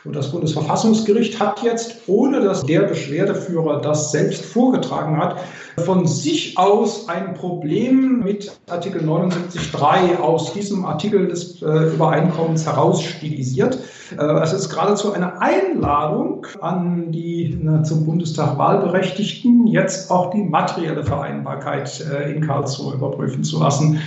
Und 0.04 0.14
das 0.14 0.30
Bundesverfassungsgericht 0.30 1.40
hat 1.40 1.62
jetzt, 1.62 1.96
ohne 2.06 2.40
dass 2.40 2.66
der 2.66 2.82
Beschwerdeführer 2.82 3.80
das 3.80 4.12
selbst 4.12 4.44
vorgetragen 4.44 5.16
hat, 5.16 5.40
von 5.78 6.06
sich 6.06 6.56
aus 6.56 7.08
ein 7.08 7.34
Problem 7.34 8.20
mit 8.22 8.58
Artikel 8.70 9.02
79.3 9.02 10.18
aus 10.20 10.52
diesem 10.52 10.84
Artikel 10.84 11.28
des 11.28 11.62
äh, 11.62 11.94
Übereinkommens 11.94 12.66
herausstilisiert. 12.66 13.78
Äh, 14.16 14.24
es 14.42 14.52
ist 14.52 14.68
geradezu 14.70 15.12
eine 15.12 15.40
Einladung 15.40 16.46
an 16.60 17.10
die 17.10 17.58
na, 17.60 17.82
zum 17.82 18.06
Bundestag 18.06 18.58
Wahlberechtigten, 18.58 19.66
jetzt 19.66 20.10
auch 20.10 20.30
die 20.30 20.42
materielle 20.42 21.04
Vereinbarkeit 21.04 22.00
äh, 22.00 22.32
in 22.32 22.46
Karlsruhe 22.46 22.94
überprüfen 22.94 23.42
zu 23.44 23.60
lassen. 23.60 24.00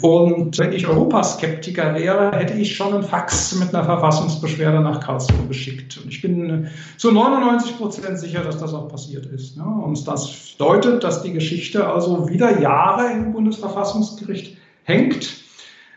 Und 0.00 0.58
wenn 0.58 0.72
ich 0.72 0.88
Europaskeptiker 0.88 1.94
wäre, 1.94 2.32
hätte 2.32 2.54
ich 2.54 2.74
schon 2.74 2.94
einen 2.94 3.02
Fax 3.02 3.54
mit 3.56 3.74
einer 3.74 3.84
Verfassungsbeschwerde 3.84 4.80
nach 4.80 5.00
Karlsruhe 5.00 5.46
geschickt. 5.48 6.00
Und 6.02 6.08
ich 6.08 6.22
bin 6.22 6.68
zu 6.96 7.12
99 7.12 7.78
Prozent 7.78 8.18
sicher, 8.18 8.42
dass 8.42 8.58
das 8.58 8.74
auch 8.74 8.88
passiert 8.88 9.26
ist. 9.26 9.56
Ne? 9.56 9.64
Und 9.64 10.06
das 10.08 10.56
deutet, 10.58 11.04
dass 11.04 11.11
dass 11.12 11.22
die 11.22 11.32
Geschichte 11.32 11.86
also 11.86 12.30
wieder 12.30 12.60
Jahre 12.60 13.12
im 13.12 13.32
Bundesverfassungsgericht 13.32 14.56
hängt. 14.84 15.41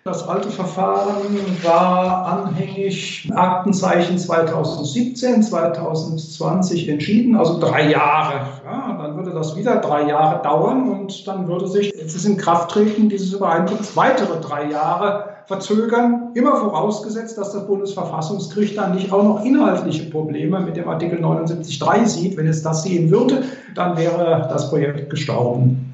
Das 0.08 0.28
alte 0.28 0.52
Verfahren 0.52 1.26
war 1.64 2.28
anhängig 2.28 3.28
Aktenzeichen 3.34 4.20
2017, 4.20 5.42
2020 5.42 6.90
entschieden, 6.90 7.36
also 7.36 7.60
drei 7.60 7.90
Jahre. 7.90 8.46
Ja, 8.64 8.96
dann 9.02 9.18
würde 9.18 9.32
das 9.32 9.56
wieder 9.56 9.78
drei 9.78 10.08
Jahre 10.08 10.44
dauern 10.44 10.88
und 10.92 11.28
dann 11.28 11.48
würde 11.48 11.68
sich 11.68 11.92
jetzt 11.92 12.16
ist 12.16 12.24
in 12.24 12.38
Krafttreten 12.38 13.10
dieses 13.10 13.34
Übereinkommens 13.34 13.98
weitere 13.98 14.40
drei 14.42 14.70
Jahre 14.70 15.38
verzögern, 15.48 16.30
immer 16.36 16.56
vorausgesetzt, 16.56 17.40
dass 17.40 17.54
das 17.54 17.66
Bundesverfassungsgericht 17.66 18.78
dann 18.78 18.94
nicht 18.94 19.12
auch 19.12 19.24
noch 19.24 19.44
inhaltliche 19.44 20.12
Probleme 20.12 20.60
mit 20.60 20.78
dem 20.78 20.88
Artikel 20.88 21.18
79.3 21.18 22.06
sieht. 22.06 22.38
Wenn 22.38 22.46
es 22.46 22.62
das 22.62 22.84
sehen 22.84 23.10
würde, 23.10 23.44
dann 23.74 23.98
wäre 23.98 24.48
das 24.52 24.70
Projekt 24.70 25.10
gestorben. 25.10 25.94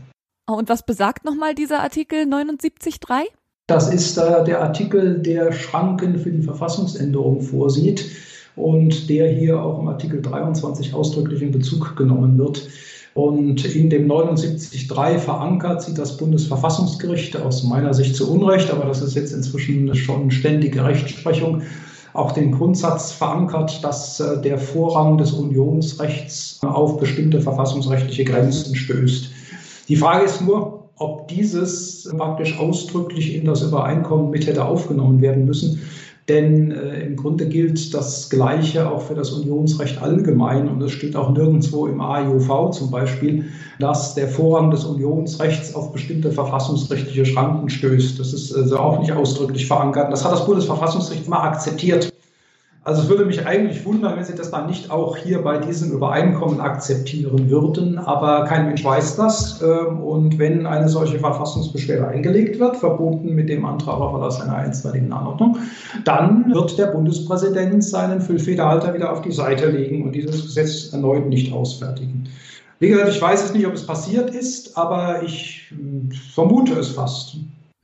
Und 0.50 0.68
was 0.68 0.84
besagt 0.84 1.24
nochmal 1.24 1.56
dieser 1.56 1.80
Artikel 1.80 2.24
79.3? 2.24 3.28
Das 3.72 3.88
ist 3.88 4.18
äh, 4.18 4.44
der 4.44 4.62
Artikel, 4.62 5.20
der 5.20 5.54
Schranken 5.54 6.20
für 6.20 6.30
die 6.30 6.42
Verfassungsänderung 6.42 7.40
vorsieht 7.40 8.06
und 8.58 9.10
der 9.10 9.30
hier 9.32 9.64
auch 9.64 9.80
im 9.80 9.88
Artikel 9.88 10.22
23 10.22 10.94
ausdrücklich 10.94 11.42
in 11.42 11.54
Bezug 11.54 11.96
genommen 11.96 12.38
wird. 12.38 12.68
Und 13.14 13.64
in 13.64 13.90
dem 13.90 14.12
79.3 14.12 15.20
verankert 15.20 15.84
sieht 15.84 15.98
das 15.98 16.18
Bundesverfassungsgericht 16.18 17.38
aus 17.38 17.64
meiner 17.64 17.94
Sicht 17.94 18.18
zu 18.18 18.30
Unrecht, 18.30 18.70
aber 18.72 18.84
das 18.84 19.02
ist 19.02 19.16
jetzt 19.16 19.32
inzwischen 19.32 19.96
schon 19.96 20.32
ständige 20.32 20.84
Rechtsprechung, 20.84 21.62
auch 22.12 22.34
den 22.34 22.52
Grundsatz 22.52 23.14
verankert, 23.14 23.82
dass 23.86 24.20
äh, 24.20 24.42
der 24.42 24.58
Vorrang 24.58 25.18
des 25.18 25.32
Unionsrechts 25.32 26.60
auf 26.62 27.00
bestimmte 27.00 27.40
verfassungsrechtliche 27.40 28.26
Grenzen 28.26 28.76
stößt. 28.76 29.30
Die 29.88 29.96
Frage 29.96 30.26
ist 30.26 30.42
nur, 30.42 30.81
ob 31.02 31.28
dieses 31.28 32.08
praktisch 32.16 32.60
ausdrücklich 32.60 33.36
in 33.36 33.46
das 33.46 33.64
Übereinkommen 33.64 34.30
mit 34.30 34.46
hätte 34.46 34.64
aufgenommen 34.64 35.22
werden 35.22 35.46
müssen. 35.46 35.82
Denn 36.30 36.72
äh, 36.72 37.02
im 37.02 37.16
Grunde 37.16 37.48
gilt 37.50 37.94
das 37.96 38.30
Gleiche 38.30 38.90
auch 38.90 39.02
für 39.02 39.16
das 39.16 39.32
Unionsrecht 39.32 40.02
allgemein 40.02 40.70
und 40.70 40.82
es 40.82 40.92
steht 40.92 41.16
auch 41.16 41.32
nirgendwo 41.32 41.88
im 41.88 42.00
AIUV 42.00 42.72
zum 42.72 42.92
Beispiel, 42.92 43.46
dass 43.80 44.14
der 44.14 44.28
Vorrang 44.28 44.70
des 44.70 44.86
Unionsrechts 44.86 45.74
auf 45.74 45.92
bestimmte 45.92 46.32
verfassungsrechtliche 46.32 47.26
Schranken 47.26 47.70
stößt. 47.70 48.20
Das 48.20 48.34
ist 48.34 48.56
also 48.56 48.78
auch 48.78 49.00
nicht 49.00 49.12
ausdrücklich 49.12 49.66
verankert. 49.66 50.12
Das 50.12 50.24
hat 50.24 50.32
das 50.32 50.46
Bundesverfassungsgericht 50.46 51.26
immer 51.26 51.44
akzeptiert. 51.44 52.11
Also 52.84 53.04
es 53.04 53.10
würde 53.10 53.26
mich 53.26 53.46
eigentlich 53.46 53.86
wundern, 53.86 54.18
wenn 54.18 54.24
Sie 54.24 54.34
das 54.34 54.50
dann 54.50 54.66
nicht 54.66 54.90
auch 54.90 55.16
hier 55.16 55.44
bei 55.44 55.60
diesem 55.60 55.92
Übereinkommen 55.92 56.60
akzeptieren 56.60 57.48
würden, 57.48 58.00
aber 58.00 58.46
kein 58.46 58.66
Mensch 58.66 58.84
weiß 58.84 59.18
das. 59.18 59.62
Ähm, 59.62 60.00
und 60.00 60.40
wenn 60.40 60.66
eine 60.66 60.90
solche 60.90 61.20
Verfassungsbeschwerde 61.20 62.08
eingelegt 62.08 62.60
wird, 62.60 62.78
verbunden 62.78 63.36
mit 63.36 63.50
dem 63.50 63.66
Antrag 63.66 64.00
auf 64.00 64.14
Erlass 64.14 64.42
einer 64.42 64.56
einstweiligen 64.56 65.14
Anordnung, 65.14 65.58
dann 66.06 66.52
wird 66.52 66.80
der 66.80 66.88
Bundespräsident 66.88 67.84
seinen 67.84 68.20
Füllfederhalter 68.20 68.96
wieder 68.96 69.12
auf 69.12 69.22
die 69.22 69.32
Seite 69.32 69.70
legen 69.70 70.04
und 70.04 70.14
dieses 70.14 70.42
Gesetz 70.42 70.92
erneut 70.92 71.28
nicht 71.28 71.54
ausfertigen. 71.54 72.30
Wie 72.80 72.90
gesagt, 72.90 73.10
ich 73.10 73.22
weiß 73.22 73.44
es 73.44 73.54
nicht, 73.54 73.68
ob 73.68 73.76
es 73.76 73.86
passiert 73.86 74.34
ist, 74.34 74.76
aber 74.76 75.22
ich 75.22 75.68
hm, 75.70 76.10
vermute 76.34 76.74
es 76.80 76.90
fast. 76.90 77.36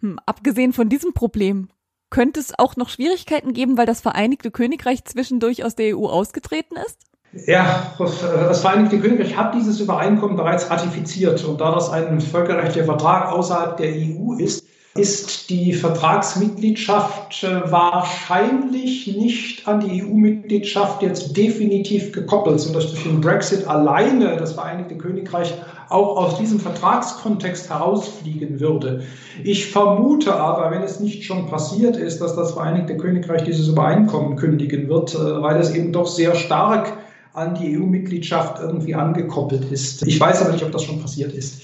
Hm, 0.01 0.17
abgesehen 0.25 0.73
von 0.73 0.89
diesem 0.89 1.13
Problem, 1.13 1.67
könnte 2.09 2.39
es 2.39 2.57
auch 2.57 2.75
noch 2.75 2.89
Schwierigkeiten 2.89 3.53
geben, 3.53 3.77
weil 3.77 3.85
das 3.85 4.01
Vereinigte 4.01 4.51
Königreich 4.51 5.03
zwischendurch 5.05 5.63
aus 5.63 5.75
der 5.75 5.97
EU 5.97 6.05
ausgetreten 6.07 6.75
ist? 6.85 6.97
Ja, 7.45 7.93
das 7.99 8.61
Vereinigte 8.61 8.99
Königreich 8.99 9.35
hat 9.35 9.53
dieses 9.53 9.79
Übereinkommen 9.79 10.37
bereits 10.37 10.69
ratifiziert. 10.69 11.43
Und 11.43 11.61
da 11.61 11.71
das 11.71 11.89
ein 11.89 12.21
völkerrechtlicher 12.21 12.85
Vertrag 12.85 13.31
außerhalb 13.31 13.77
der 13.77 13.91
EU 13.91 14.33
ist, 14.37 14.65
ist 14.97 15.49
die 15.49 15.73
Vertragsmitgliedschaft 15.73 17.43
äh, 17.43 17.71
wahrscheinlich 17.71 19.07
nicht 19.07 19.67
an 19.67 19.79
die 19.79 20.03
EU-Mitgliedschaft 20.03 21.01
jetzt 21.01 21.35
definitiv 21.37 22.11
gekoppelt, 22.11 22.59
sodass 22.59 22.91
durch 22.91 23.03
den 23.03 23.21
Brexit 23.21 23.67
alleine 23.67 24.37
das 24.37 24.53
Vereinigte 24.53 24.97
Königreich 24.97 25.53
auch 25.89 26.17
aus 26.17 26.37
diesem 26.37 26.59
Vertragskontext 26.59 27.69
herausfliegen 27.69 28.59
würde. 28.59 29.03
Ich 29.43 29.71
vermute 29.71 30.35
aber, 30.35 30.71
wenn 30.71 30.83
es 30.83 30.99
nicht 30.99 31.23
schon 31.23 31.47
passiert 31.47 31.95
ist, 31.95 32.19
dass 32.19 32.35
das 32.35 32.53
Vereinigte 32.53 32.97
Königreich 32.97 33.43
dieses 33.43 33.67
Übereinkommen 33.67 34.35
kündigen 34.35 34.89
wird, 34.89 35.15
äh, 35.15 35.41
weil 35.41 35.57
es 35.57 35.73
eben 35.73 35.91
doch 35.91 36.07
sehr 36.07 36.35
stark 36.35 36.93
an 37.33 37.53
die 37.53 37.77
EU-Mitgliedschaft 37.77 38.59
irgendwie 38.59 38.95
angekoppelt 38.95 39.71
ist. 39.71 40.05
Ich 40.07 40.19
weiß 40.19 40.41
aber 40.41 40.53
nicht, 40.53 40.63
ob 40.63 40.71
das 40.71 40.83
schon 40.83 40.99
passiert 40.99 41.33
ist. 41.33 41.61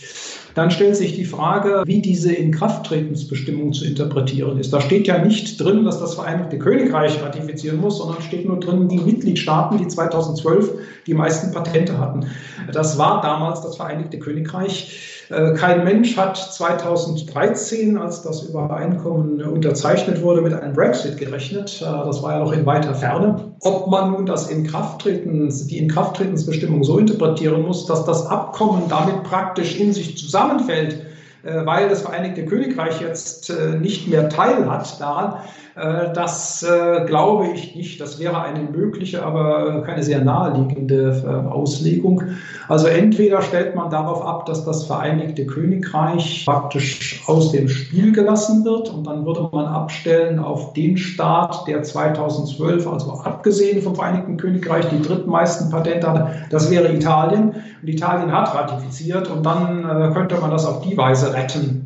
Dann 0.55 0.69
stellt 0.71 0.95
sich 0.95 1.15
die 1.15 1.25
Frage, 1.25 1.83
wie 1.85 2.01
diese 2.01 2.33
Inkrafttretensbestimmung 2.33 3.73
zu 3.73 3.85
interpretieren 3.85 4.59
ist. 4.59 4.71
Da 4.71 4.81
steht 4.81 5.07
ja 5.07 5.17
nicht 5.17 5.59
drin, 5.59 5.83
dass 5.83 5.99
das 5.99 6.15
Vereinigte 6.15 6.59
Königreich 6.59 7.21
ratifizieren 7.21 7.81
muss, 7.81 7.97
sondern 7.97 8.21
steht 8.21 8.47
nur 8.47 8.59
drin, 8.59 8.87
die 8.87 8.99
Mitgliedstaaten, 8.99 9.77
die 9.77 9.87
2012 9.87 10.71
die 11.07 11.13
meisten 11.13 11.51
Patente 11.51 11.97
hatten. 11.97 12.27
Das 12.71 12.97
war 12.97 13.21
damals 13.21 13.61
das 13.61 13.77
Vereinigte 13.77 14.19
Königreich. 14.19 15.12
Äh, 15.29 15.53
kein 15.53 15.83
Mensch 15.83 16.17
hat 16.17 16.37
2013, 16.37 17.97
als 17.97 18.21
das 18.23 18.43
Übereinkommen 18.43 19.41
unterzeichnet 19.41 20.21
wurde, 20.21 20.41
mit 20.41 20.53
einem 20.53 20.73
Brexit 20.73 21.17
gerechnet. 21.17 21.81
Äh, 21.81 21.85
das 21.85 22.21
war 22.21 22.33
ja 22.33 22.39
noch 22.39 22.51
in 22.51 22.65
weiter 22.65 22.93
Ferne. 22.93 23.53
Ob 23.61 23.87
man 23.89 24.11
nun 24.11 24.25
das 24.25 24.49
Inkrafttreten, 24.49 25.49
die 25.67 25.77
Inkrafttretensbestimmung 25.77 26.83
so 26.83 26.97
interpretieren 26.97 27.61
muss, 27.61 27.85
dass 27.85 28.05
das 28.05 28.25
Abkommen 28.27 28.83
damit 28.89 29.23
praktisch 29.23 29.79
in 29.79 29.93
sich 29.93 30.17
zusammenfällt, 30.17 30.97
äh, 31.43 31.65
weil 31.65 31.89
das 31.89 32.01
Vereinigte 32.01 32.45
Königreich 32.45 33.01
jetzt 33.01 33.53
nicht 33.79 34.07
mehr 34.07 34.29
Teil 34.29 34.69
hat 34.69 34.99
daran, 34.99 35.35
das 35.75 36.61
äh, 36.61 37.03
glaube 37.05 37.47
ich 37.47 37.75
nicht. 37.75 37.99
Das 37.99 38.19
wäre 38.19 38.41
eine 38.41 38.61
mögliche, 38.61 39.25
aber 39.25 39.81
keine 39.81 40.03
sehr 40.03 40.23
naheliegende 40.23 41.23
äh, 41.25 41.49
Auslegung. 41.49 42.21
Also 42.67 42.87
entweder 42.87 43.41
stellt 43.41 43.75
man 43.75 43.89
darauf 43.89 44.23
ab, 44.23 44.45
dass 44.45 44.65
das 44.65 44.85
Vereinigte 44.85 45.47
Königreich 45.47 46.43
praktisch 46.45 47.23
aus 47.27 47.51
dem 47.51 47.67
Spiel 47.69 48.11
gelassen 48.11 48.63
wird 48.65 48.89
und 48.89 49.07
dann 49.07 49.25
würde 49.25 49.49
man 49.51 49.65
abstellen 49.65 50.37
auf 50.37 50.73
den 50.73 50.95
Staat, 50.95 51.67
der 51.67 51.81
2012, 51.81 52.87
also 52.87 53.11
abgesehen 53.23 53.81
vom 53.81 53.95
Vereinigten 53.95 54.37
Königreich, 54.37 54.85
die 54.89 55.01
drittmeisten 55.01 55.71
Patente 55.71 56.07
hatte. 56.07 56.27
Das 56.51 56.69
wäre 56.69 56.93
Italien. 56.93 57.55
Und 57.81 57.87
Italien 57.87 58.31
hat 58.31 58.53
ratifiziert 58.53 59.29
und 59.29 59.43
dann 59.43 60.13
könnte 60.13 60.37
man 60.39 60.51
das 60.51 60.65
auf 60.65 60.81
die 60.81 60.95
Weise 60.95 61.33
retten. 61.33 61.83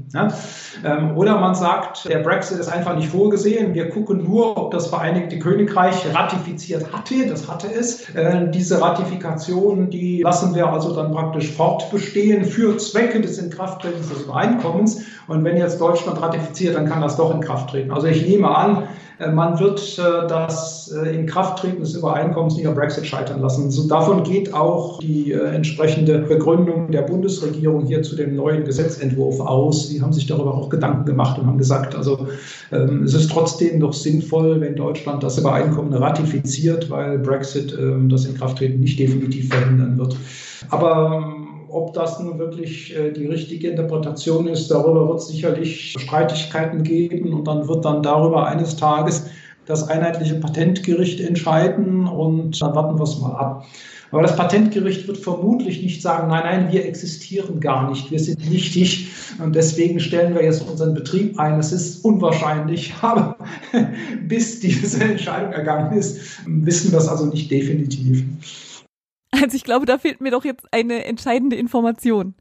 Ähm, 0.86 1.17
oder 1.17 1.39
man 1.39 1.56
sagt, 1.56 2.08
der 2.08 2.20
Brexit 2.20 2.60
ist 2.60 2.70
einfach 2.70 2.96
nicht 2.96 3.10
vorgesehen. 3.10 3.74
Wir 3.77 3.89
gucken 3.89 4.24
nur, 4.24 4.57
ob 4.57 4.72
das 4.72 4.88
Vereinigte 4.88 5.38
Königreich 5.38 5.93
ratifiziert 6.12 6.91
hatte. 6.91 7.27
Das 7.29 7.48
hatte 7.48 7.67
es. 7.72 8.10
Äh, 8.15 8.50
diese 8.50 8.81
Ratifikation, 8.81 9.91
die 9.91 10.24
lassen 10.24 10.55
wir 10.55 10.67
also 10.67 10.96
dann 10.96 11.12
praktisch 11.12 11.51
fortbestehen 11.51 12.43
für 12.43 12.75
Zwecke 12.79 13.22
des 13.22 13.38
Inkrafttretens 13.38 14.10
des 14.10 14.24
Übereinkommens. 14.24 15.03
Und 15.27 15.43
wenn 15.43 15.57
jetzt 15.57 15.79
Deutschland 15.79 16.19
ratifiziert, 16.19 16.74
dann 16.74 16.88
kann 16.89 17.01
das 17.01 17.17
doch 17.17 17.31
in 17.31 17.39
Kraft 17.39 17.69
treten. 17.69 17.91
Also 17.91 18.07
ich 18.07 18.25
nehme 18.25 18.50
an, 18.50 18.88
man 19.33 19.59
wird 19.59 19.97
äh, 19.97 20.27
das 20.27 20.91
äh, 20.91 21.15
Inkrafttreten 21.15 21.80
des 21.80 21.95
Übereinkommens 21.95 22.56
nicht 22.56 22.67
am 22.67 22.75
Brexit 22.75 23.06
scheitern 23.06 23.41
lassen. 23.41 23.88
Davon 23.88 24.23
geht 24.23 24.53
auch 24.53 24.99
die 24.99 25.32
entsprechende 25.32 26.19
Begründung 26.19 26.91
der 26.91 27.01
Bundesregierung 27.01 27.86
hier 27.86 28.03
zu 28.03 28.15
dem 28.15 28.36
neuen 28.36 28.63
Gesetzentwurf 28.63 29.39
aus. 29.39 29.88
Sie 29.89 30.01
haben 30.01 30.13
sich 30.13 30.27
darüber 30.27 30.53
auch 30.53 30.69
Gedanken 30.69 31.06
gemacht 31.06 31.39
und 31.39 31.47
haben 31.47 31.58
gesagt, 31.58 31.95
also 31.95 32.27
ähm, 32.71 33.03
es 33.03 33.13
ist 33.13 33.32
trotzdem 33.32 33.80
noch 33.80 33.93
sinnvoll, 33.93 34.62
wenn 34.62 34.75
Deutschland 34.75 35.23
das 35.23 35.38
Übereinkommen 35.38 35.93
ratifiziert, 35.93 36.89
weil 36.89 37.19
Brexit 37.19 37.75
ähm, 37.77 38.10
das 38.10 38.25
Inkrafttreten 38.25 38.80
nicht 38.80 38.99
definitiv 38.99 39.49
verhindern 39.49 39.97
wird. 39.97 40.15
Aber 40.69 41.36
ähm, 41.36 41.37
ob 41.69 41.93
das 41.93 42.19
nun 42.19 42.39
wirklich 42.39 42.95
äh, 42.95 43.12
die 43.12 43.25
richtige 43.25 43.69
Interpretation 43.69 44.47
ist, 44.47 44.69
darüber 44.69 45.08
wird 45.08 45.19
es 45.19 45.27
sicherlich 45.27 45.93
Streitigkeiten 45.99 46.84
geben 46.84 47.34
und 47.34 47.47
dann 47.47 47.67
wird 47.67 47.86
dann 47.86 48.03
darüber 48.03 48.47
eines 48.47 48.75
Tages 48.75 49.25
das 49.65 49.88
einheitliche 49.89 50.36
Patentgericht 50.36 51.19
entscheiden 51.19 52.08
und 52.08 52.62
dann 52.62 52.75
warten 52.75 52.97
wir 52.97 53.03
es 53.03 53.19
mal 53.19 53.36
ab. 53.36 53.65
Aber 54.12 54.21
das 54.21 54.38
Patentgericht 54.38 55.06
wird 55.08 55.17
vermutlich 55.17 55.82
nicht 55.84 56.01
sagen, 56.01 56.30
nein, 56.30 56.43
nein, 56.43 56.71
wir 56.71 56.86
existieren 56.86 57.60
gar 57.60 57.89
nicht, 57.89 58.10
wir 58.10 58.19
sind 58.19 58.49
nichtig 58.49 59.10
und 59.43 59.53
deswegen 59.53 59.99
stellen 59.99 60.34
wir 60.34 60.43
jetzt 60.43 60.62
unseren 60.62 60.93
Betrieb 60.93 61.38
ein. 61.38 61.60
Es 61.60 61.73
ist 61.73 62.06
unwahrscheinlich, 62.06 62.93
aber 63.01 63.38
bis 64.27 64.62
diese 64.62 65.03
Entscheidung 65.03 65.51
ergangen 65.51 65.97
ist, 65.97 66.19
wissen 66.45 66.91
wir 66.91 66.99
es 66.99 67.08
also 67.10 67.25
nicht 67.25 67.51
definitiv. 67.51 68.23
Also 69.43 69.55
ich 69.55 69.63
glaube, 69.63 69.85
da 69.85 69.97
fehlt 69.97 70.21
mir 70.21 70.31
doch 70.31 70.45
jetzt 70.45 70.65
eine 70.71 71.05
entscheidende 71.05 71.57
Information. 71.57 72.35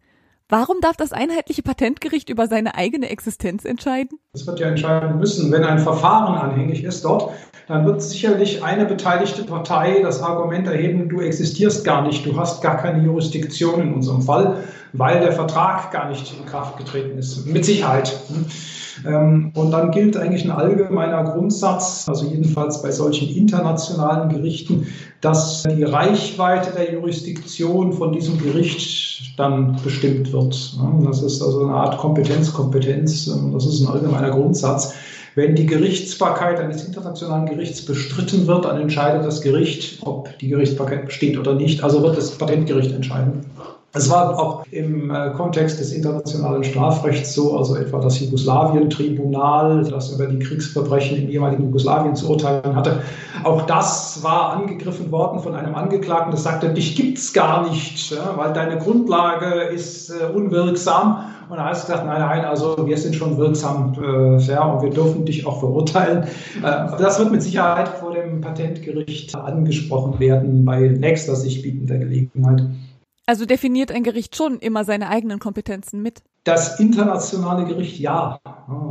Warum 0.49 0.81
darf 0.81 0.97
das 0.97 1.13
einheitliche 1.13 1.63
Patentgericht 1.63 2.29
über 2.31 2.47
seine 2.47 2.77
eigene 2.77 3.09
Existenz 3.09 3.65
entscheiden? 3.65 4.21
Es 4.33 4.47
wird 4.47 4.61
ja 4.61 4.69
entscheiden 4.69 5.19
müssen, 5.19 5.51
wenn 5.51 5.65
ein 5.65 5.81
Verfahren 5.81 6.37
anhängig 6.37 6.85
ist 6.85 7.05
dort, 7.05 7.33
dann 7.67 7.85
wird 7.85 8.01
sicherlich 8.01 8.63
eine 8.63 8.85
beteiligte 8.85 9.43
Partei 9.43 9.99
das 10.03 10.23
Argument 10.23 10.69
erheben, 10.69 11.09
du 11.09 11.21
existierst 11.21 11.85
gar 11.85 12.03
nicht, 12.03 12.25
du 12.25 12.39
hast 12.39 12.63
gar 12.63 12.77
keine 12.77 13.05
Jurisdiktion 13.05 13.81
in 13.81 13.95
unserem 13.95 14.23
Fall, 14.23 14.63
weil 14.93 15.19
der 15.19 15.33
Vertrag 15.33 15.91
gar 15.91 16.09
nicht 16.09 16.33
in 16.39 16.47
Kraft 16.47 16.77
getreten 16.77 17.19
ist. 17.19 17.45
Mit 17.45 17.65
Sicherheit. 17.65 18.17
Ähm, 19.07 19.53
und 19.55 19.71
dann 19.71 19.91
gilt 19.91 20.17
eigentlich 20.17 20.45
ein 20.45 20.51
allgemeiner 20.51 21.25
Grundsatz, 21.25 22.07
also 22.09 22.27
jedenfalls 22.27 22.83
bei 22.83 22.91
solchen 22.91 23.29
internationalen 23.29 24.29
Gerichten, 24.29 24.87
dass 25.21 25.63
die 25.63 25.85
Reichweite 25.85 26.73
der 26.77 26.93
Jurisdiktion 26.93 27.93
von 27.93 28.13
diesem 28.13 28.39
Gericht 28.39 29.39
dann 29.39 29.77
bestimmt 29.83 30.33
wird. 30.33 30.77
Das 31.05 31.23
ist 31.23 31.43
also 31.43 31.65
eine 31.65 31.75
Art 31.75 31.99
Kompetenz-Kompetenz. 31.99 33.29
Ähm, 33.29 33.53
das 33.53 33.67
ist 33.67 33.81
ein 33.81 33.89
allgemeiner 33.89 34.31
Grundsatz. 34.31 34.95
Wenn 35.37 35.55
die 35.55 35.67
Gerichtsbarkeit 35.67 36.59
eines 36.59 36.85
internationalen 36.85 37.45
Gerichts 37.45 37.85
bestritten 37.85 38.47
wird, 38.47 38.65
dann 38.65 38.81
entscheidet 38.81 39.27
das 39.27 39.43
Gericht, 39.43 39.99
ob 40.01 40.39
die 40.39 40.49
Gerichtsbarkeit 40.49 41.05
besteht 41.05 41.37
oder 41.37 41.55
nicht. 41.55 41.85
Also 41.85 42.03
wird 42.03 42.17
das 42.17 42.39
Patentgericht 42.39 42.93
entscheiden. 42.93 43.45
Es 43.97 44.11
war 44.11 44.39
auch 44.39 44.67
im 44.73 45.11
äh, 45.11 45.31
Kontext 45.31 45.81
des 45.81 45.91
internationalen 45.93 46.63
Strafrechts 46.63 47.35
so, 47.35 47.57
also 47.57 47.77
etwa 47.77 47.99
das 47.99 48.21
Jugoslawien-Tribunal, 48.21 49.85
das 49.85 50.13
über 50.13 50.27
die 50.27 50.39
Kriegsverbrechen 50.39 51.17
im 51.17 51.31
ehemaligen 51.31 51.65
Jugoslawien 51.65 52.15
zu 52.15 52.29
urteilen 52.29 52.77
hatte. 52.77 53.01
Auch 53.45 53.63
das 53.63 54.23
war 54.23 54.53
angegriffen 54.53 55.11
worden 55.11 55.41
von 55.41 55.55
einem 55.55 55.75
Angeklagten, 55.75 56.31
das 56.31 56.43
sagte, 56.43 56.75
dich 56.75 56.95
gibt 56.95 57.17
es 57.17 57.33
gar 57.33 57.67
nicht, 57.71 58.15
weil 58.37 58.53
deine 58.53 58.77
Grundlage 58.79 59.63
ist 59.75 60.11
äh, 60.11 60.27
unwirksam. 60.35 61.25
Und 61.49 61.57
er 61.57 61.65
hat 61.65 61.81
gesagt, 61.81 62.05
nein, 62.05 62.21
nein, 62.21 62.45
also 62.45 62.77
wir 62.87 62.99
sind 62.99 63.15
schon 63.15 63.39
wirksam 63.39 63.95
äh, 64.03 64.39
ja, 64.43 64.65
und 64.65 64.83
wir 64.83 64.91
dürfen 64.91 65.25
dich 65.25 65.47
auch 65.47 65.61
verurteilen. 65.61 66.25
das 66.61 67.21
wird 67.21 67.31
mit 67.31 67.41
Sicherheit 67.41 67.89
vor 67.89 68.13
dem 68.13 68.41
Patentgericht 68.41 69.35
angesprochen 69.37 70.19
werden 70.19 70.65
bei 70.65 70.81
nächster 70.81 71.37
sich 71.37 71.63
bietender 71.63 71.99
Gelegenheit. 71.99 72.65
Also 73.29 73.45
definiert 73.45 73.91
ein 73.91 74.05
Gericht 74.05 74.37
schon 74.37 74.61
immer 74.61 74.85
seine 74.85 75.09
eigenen 75.09 75.41
Kompetenzen 75.41 76.01
mit? 76.01 76.23
Das 76.45 76.79
internationale 76.79 77.67
Gericht 77.67 77.99
ja. 77.99 78.39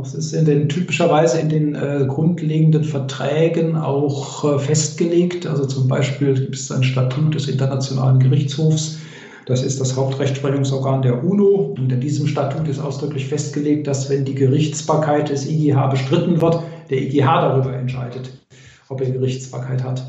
Es 0.02 0.12
ist 0.12 0.34
in 0.34 0.44
den, 0.44 0.68
typischerweise 0.68 1.40
in 1.40 1.48
den 1.48 1.74
äh, 1.74 2.04
grundlegenden 2.06 2.84
Verträgen 2.84 3.76
auch 3.76 4.44
äh, 4.44 4.58
festgelegt. 4.58 5.46
Also 5.46 5.64
zum 5.64 5.88
Beispiel 5.88 6.34
gibt 6.34 6.54
es 6.54 6.70
ein 6.70 6.84
Statut 6.84 7.34
des 7.34 7.48
Internationalen 7.48 8.18
Gerichtshofs. 8.18 8.98
Das 9.46 9.62
ist 9.62 9.80
das 9.80 9.96
Hauptrechtsprechungsorgan 9.96 11.00
der 11.00 11.24
UNO. 11.24 11.74
Und 11.78 11.90
in 11.90 12.00
diesem 12.02 12.26
Statut 12.26 12.68
ist 12.68 12.78
ausdrücklich 12.78 13.26
festgelegt, 13.26 13.86
dass 13.86 14.10
wenn 14.10 14.26
die 14.26 14.34
Gerichtsbarkeit 14.34 15.30
des 15.30 15.48
IGH 15.48 15.86
bestritten 15.86 16.42
wird, 16.42 16.62
der 16.90 17.00
IGH 17.00 17.40
darüber 17.40 17.72
entscheidet. 17.72 18.30
ob 18.90 19.00
er 19.00 19.10
Gerichtsbarkeit 19.10 19.82
hat. 19.82 20.06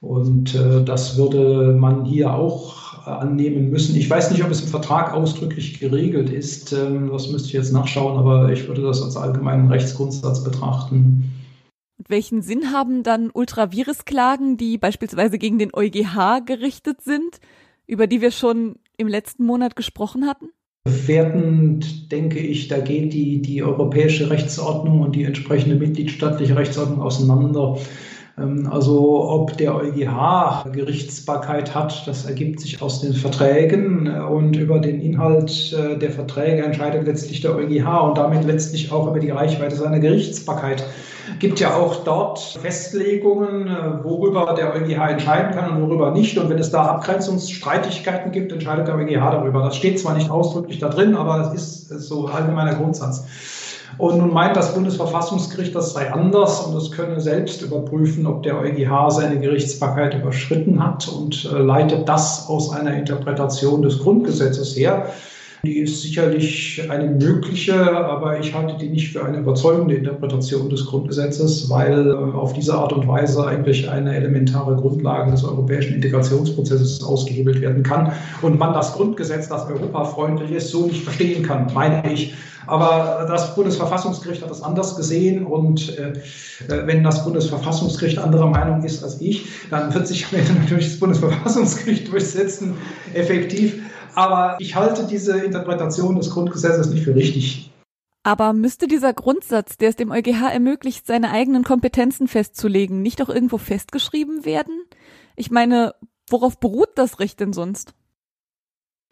Und 0.00 0.54
äh, 0.54 0.84
das 0.84 1.16
würde 1.16 1.74
man 1.78 2.04
hier 2.04 2.34
auch 2.34 2.77
annehmen 3.16 3.70
müssen. 3.70 3.96
Ich 3.96 4.08
weiß 4.08 4.30
nicht, 4.30 4.44
ob 4.44 4.50
es 4.50 4.62
im 4.62 4.68
Vertrag 4.68 5.12
ausdrücklich 5.12 5.80
geregelt 5.80 6.30
ist. 6.30 6.72
Ähm, 6.72 7.10
das 7.10 7.28
müsste 7.28 7.48
ich 7.48 7.54
jetzt 7.54 7.72
nachschauen, 7.72 8.18
aber 8.18 8.52
ich 8.52 8.66
würde 8.68 8.82
das 8.82 9.02
als 9.02 9.16
allgemeinen 9.16 9.70
Rechtsgrundsatz 9.70 10.44
betrachten. 10.44 11.32
Und 11.98 12.10
welchen 12.10 12.42
Sinn 12.42 12.72
haben 12.72 13.02
dann 13.02 13.30
Ultravirus-Klagen, 13.32 14.56
die 14.56 14.78
beispielsweise 14.78 15.38
gegen 15.38 15.58
den 15.58 15.74
EuGH 15.74 16.44
gerichtet 16.46 17.00
sind, 17.02 17.40
über 17.86 18.06
die 18.06 18.20
wir 18.20 18.30
schon 18.30 18.76
im 18.96 19.08
letzten 19.08 19.44
Monat 19.44 19.74
gesprochen 19.74 20.26
hatten? 20.26 20.50
Bewertend 20.84 22.10
denke 22.12 22.38
ich, 22.38 22.68
da 22.68 22.78
geht 22.78 23.12
die, 23.12 23.42
die 23.42 23.62
europäische 23.62 24.30
Rechtsordnung 24.30 25.00
und 25.00 25.16
die 25.16 25.24
entsprechende 25.24 25.76
mitgliedstaatliche 25.76 26.56
Rechtsordnung 26.56 27.02
auseinander. 27.02 27.78
Ähm, 28.38 28.68
also 28.70 29.28
ob 29.28 29.56
der 29.56 29.74
EuGH 29.74 30.70
Gerichtsbarkeit 30.72 31.74
hat, 31.74 32.06
das 32.06 32.24
ergibt 32.24 32.60
sich 32.60 32.80
aus 32.82 33.00
den 33.00 33.14
Verträgen 33.14 34.06
äh, 34.06 34.20
und 34.20 34.56
über 34.56 34.78
den 34.78 35.00
Inhalt 35.00 35.72
äh, 35.72 35.98
der 35.98 36.10
Verträge 36.10 36.62
entscheidet 36.62 37.06
letztlich 37.06 37.40
der 37.40 37.54
EuGH 37.56 38.08
und 38.08 38.18
damit 38.18 38.44
letztlich 38.44 38.92
auch 38.92 39.06
über 39.08 39.20
die 39.20 39.30
Reichweite 39.30 39.76
seiner 39.76 39.98
Gerichtsbarkeit. 39.98 40.84
Gibt 41.40 41.60
ja 41.60 41.76
auch 41.76 42.04
dort 42.04 42.38
Festlegungen, 42.38 43.68
äh, 43.68 44.04
worüber 44.04 44.54
der 44.56 44.74
EuGH 44.74 45.10
entscheiden 45.10 45.52
kann 45.52 45.76
und 45.76 45.88
worüber 45.88 46.10
nicht. 46.10 46.38
Und 46.38 46.48
wenn 46.48 46.58
es 46.58 46.70
da 46.70 46.86
Abgrenzungsstreitigkeiten 46.86 48.32
gibt, 48.32 48.50
entscheidet 48.52 48.88
der 48.88 48.96
EuGH 48.96 49.30
darüber. 49.32 49.62
Das 49.62 49.76
steht 49.76 50.00
zwar 50.00 50.14
nicht 50.14 50.30
ausdrücklich 50.30 50.78
da 50.78 50.88
drin, 50.88 51.14
aber 51.14 51.52
es 51.52 51.52
ist 51.52 51.88
so 51.88 52.26
allgemeiner 52.26 52.74
Grundsatz. 52.74 53.24
Und 53.96 54.18
nun 54.18 54.32
meint 54.32 54.56
das 54.56 54.74
Bundesverfassungsgericht, 54.74 55.74
das 55.74 55.94
sei 55.94 56.12
anders 56.12 56.60
und 56.60 56.76
es 56.76 56.90
könne 56.90 57.20
selbst 57.20 57.62
überprüfen, 57.62 58.26
ob 58.26 58.42
der 58.42 58.58
EuGH 58.60 59.10
seine 59.10 59.40
Gerichtsbarkeit 59.40 60.14
überschritten 60.14 60.84
hat 60.84 61.08
und 61.08 61.46
äh, 61.46 61.58
leitet 61.58 62.08
das 62.08 62.48
aus 62.48 62.72
einer 62.72 62.94
Interpretation 62.94 63.82
des 63.82 63.98
Grundgesetzes 64.00 64.76
her. 64.76 65.06
Die 65.64 65.78
ist 65.78 66.02
sicherlich 66.02 66.88
eine 66.88 67.10
mögliche, 67.10 67.74
aber 67.74 68.38
ich 68.38 68.54
halte 68.54 68.76
die 68.78 68.88
nicht 68.88 69.12
für 69.12 69.24
eine 69.24 69.38
überzeugende 69.38 69.94
Interpretation 69.94 70.70
des 70.70 70.86
Grundgesetzes, 70.86 71.68
weil 71.68 72.10
äh, 72.10 72.12
auf 72.12 72.52
diese 72.52 72.74
Art 72.74 72.92
und 72.92 73.08
Weise 73.08 73.44
eigentlich 73.44 73.90
eine 73.90 74.14
elementare 74.14 74.76
Grundlage 74.76 75.32
des 75.32 75.42
europäischen 75.42 75.94
Integrationsprozesses 75.94 77.02
ausgehebelt 77.02 77.60
werden 77.60 77.82
kann 77.82 78.12
und 78.42 78.58
man 78.58 78.72
das 78.72 78.92
Grundgesetz, 78.92 79.48
das 79.48 79.68
europafreundlich 79.68 80.52
ist, 80.52 80.70
so 80.70 80.86
nicht 80.86 81.02
verstehen 81.02 81.42
kann, 81.42 81.66
meine 81.74 82.12
ich. 82.12 82.34
Aber 82.68 83.24
das 83.26 83.54
Bundesverfassungsgericht 83.54 84.42
hat 84.42 84.50
das 84.50 84.62
anders 84.62 84.94
gesehen 84.94 85.44
und 85.46 85.98
äh, 85.98 86.12
äh 86.68 86.86
wenn 86.86 87.02
das 87.02 87.24
Bundesverfassungsgericht 87.24 88.18
anderer 88.18 88.46
Meinung 88.46 88.84
ist 88.84 89.02
als 89.02 89.20
ich, 89.20 89.46
dann 89.70 89.92
wird 89.92 90.06
sich 90.06 90.26
natürlich 90.30 90.90
das 90.90 91.00
Bundesverfassungsgericht 91.00 92.12
durchsetzen, 92.12 92.74
effektiv. 93.14 93.82
Aber 94.18 94.56
ich 94.58 94.74
halte 94.74 95.06
diese 95.06 95.38
Interpretation 95.38 96.16
des 96.16 96.30
Grundgesetzes 96.30 96.88
nicht 96.88 97.04
für 97.04 97.14
richtig. 97.14 97.70
Aber 98.24 98.52
müsste 98.52 98.88
dieser 98.88 99.12
Grundsatz, 99.12 99.76
der 99.76 99.90
es 99.90 99.96
dem 99.96 100.10
EuGH 100.10 100.52
ermöglicht, 100.52 101.06
seine 101.06 101.30
eigenen 101.30 101.62
Kompetenzen 101.62 102.26
festzulegen, 102.26 103.00
nicht 103.00 103.22
auch 103.22 103.28
irgendwo 103.28 103.58
festgeschrieben 103.58 104.44
werden? 104.44 104.82
Ich 105.36 105.52
meine, 105.52 105.94
worauf 106.28 106.58
beruht 106.58 106.90
das 106.96 107.20
Recht 107.20 107.38
denn 107.38 107.52
sonst? 107.52 107.94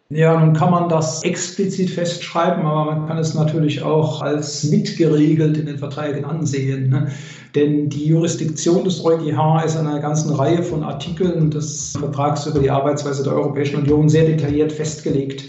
Ja, 0.08 0.38
nun 0.38 0.54
kann 0.54 0.70
man 0.70 0.88
das 0.88 1.24
explizit 1.24 1.90
festschreiben, 1.90 2.64
aber 2.64 2.94
man 2.94 3.08
kann 3.08 3.18
es 3.18 3.34
natürlich 3.34 3.82
auch 3.82 4.22
als 4.22 4.62
mitgeregelt 4.62 5.56
in 5.56 5.66
den 5.66 5.78
Verträgen 5.78 6.24
ansehen. 6.24 6.90
Ne? 6.90 7.08
Denn 7.56 7.88
die 7.88 8.06
Jurisdiktion 8.06 8.84
des 8.84 9.04
EuGH 9.04 9.64
ist 9.64 9.74
in 9.74 9.84
einer 9.84 9.98
ganzen 9.98 10.32
Reihe 10.32 10.62
von 10.62 10.84
Artikeln 10.84 11.50
des 11.50 11.96
Vertrags 11.98 12.46
über 12.46 12.60
die 12.60 12.70
Arbeitsweise 12.70 13.24
der 13.24 13.32
Europäischen 13.32 13.80
Union 13.80 14.08
sehr 14.08 14.26
detailliert 14.26 14.70
festgelegt. 14.70 15.44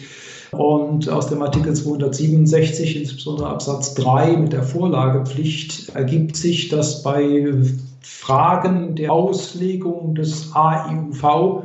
Und 0.52 1.08
aus 1.08 1.28
dem 1.28 1.44
Artikel 1.44 1.76
267, 1.76 3.02
insbesondere 3.02 3.50
Absatz 3.50 3.94
3 3.94 4.38
mit 4.38 4.54
der 4.54 4.64
Vorlagepflicht, 4.64 5.90
ergibt 5.94 6.36
sich, 6.36 6.70
dass 6.70 7.04
bei 7.04 7.46
Fragen 8.02 8.96
der 8.96 9.12
Auslegung 9.12 10.16
des 10.16 10.52
AIUV 10.56 11.64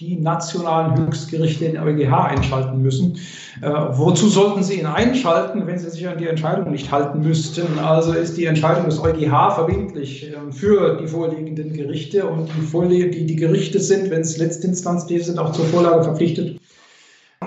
die 0.00 0.16
nationalen 0.16 0.98
Höchstgerichte 0.98 1.66
in 1.66 1.78
EuGH 1.78 2.10
einschalten 2.10 2.80
müssen. 2.80 3.18
Äh, 3.60 3.68
wozu 3.68 4.28
sollten 4.28 4.62
sie 4.62 4.80
ihn 4.80 4.86
einschalten, 4.86 5.66
wenn 5.66 5.78
sie 5.78 5.90
sich 5.90 6.08
an 6.08 6.16
die 6.16 6.26
Entscheidung 6.26 6.70
nicht 6.70 6.90
halten 6.90 7.20
müssten? 7.20 7.78
Also 7.78 8.12
ist 8.12 8.38
die 8.38 8.46
Entscheidung 8.46 8.86
des 8.86 8.98
EuGH 8.98 9.54
verbindlich 9.54 10.30
äh, 10.30 10.52
für 10.52 10.96
die 10.96 11.06
vorliegenden 11.06 11.74
Gerichte 11.74 12.24
und 12.24 12.48
die, 12.56 12.62
Vorlie 12.62 13.10
die, 13.10 13.26
die 13.26 13.36
Gerichte 13.36 13.78
sind, 13.78 14.10
wenn 14.10 14.22
es 14.22 14.38
letztinstanzlich 14.38 15.26
sind, 15.26 15.38
auch 15.38 15.52
zur 15.52 15.66
Vorlage 15.66 16.02
verpflichtet. 16.02 16.58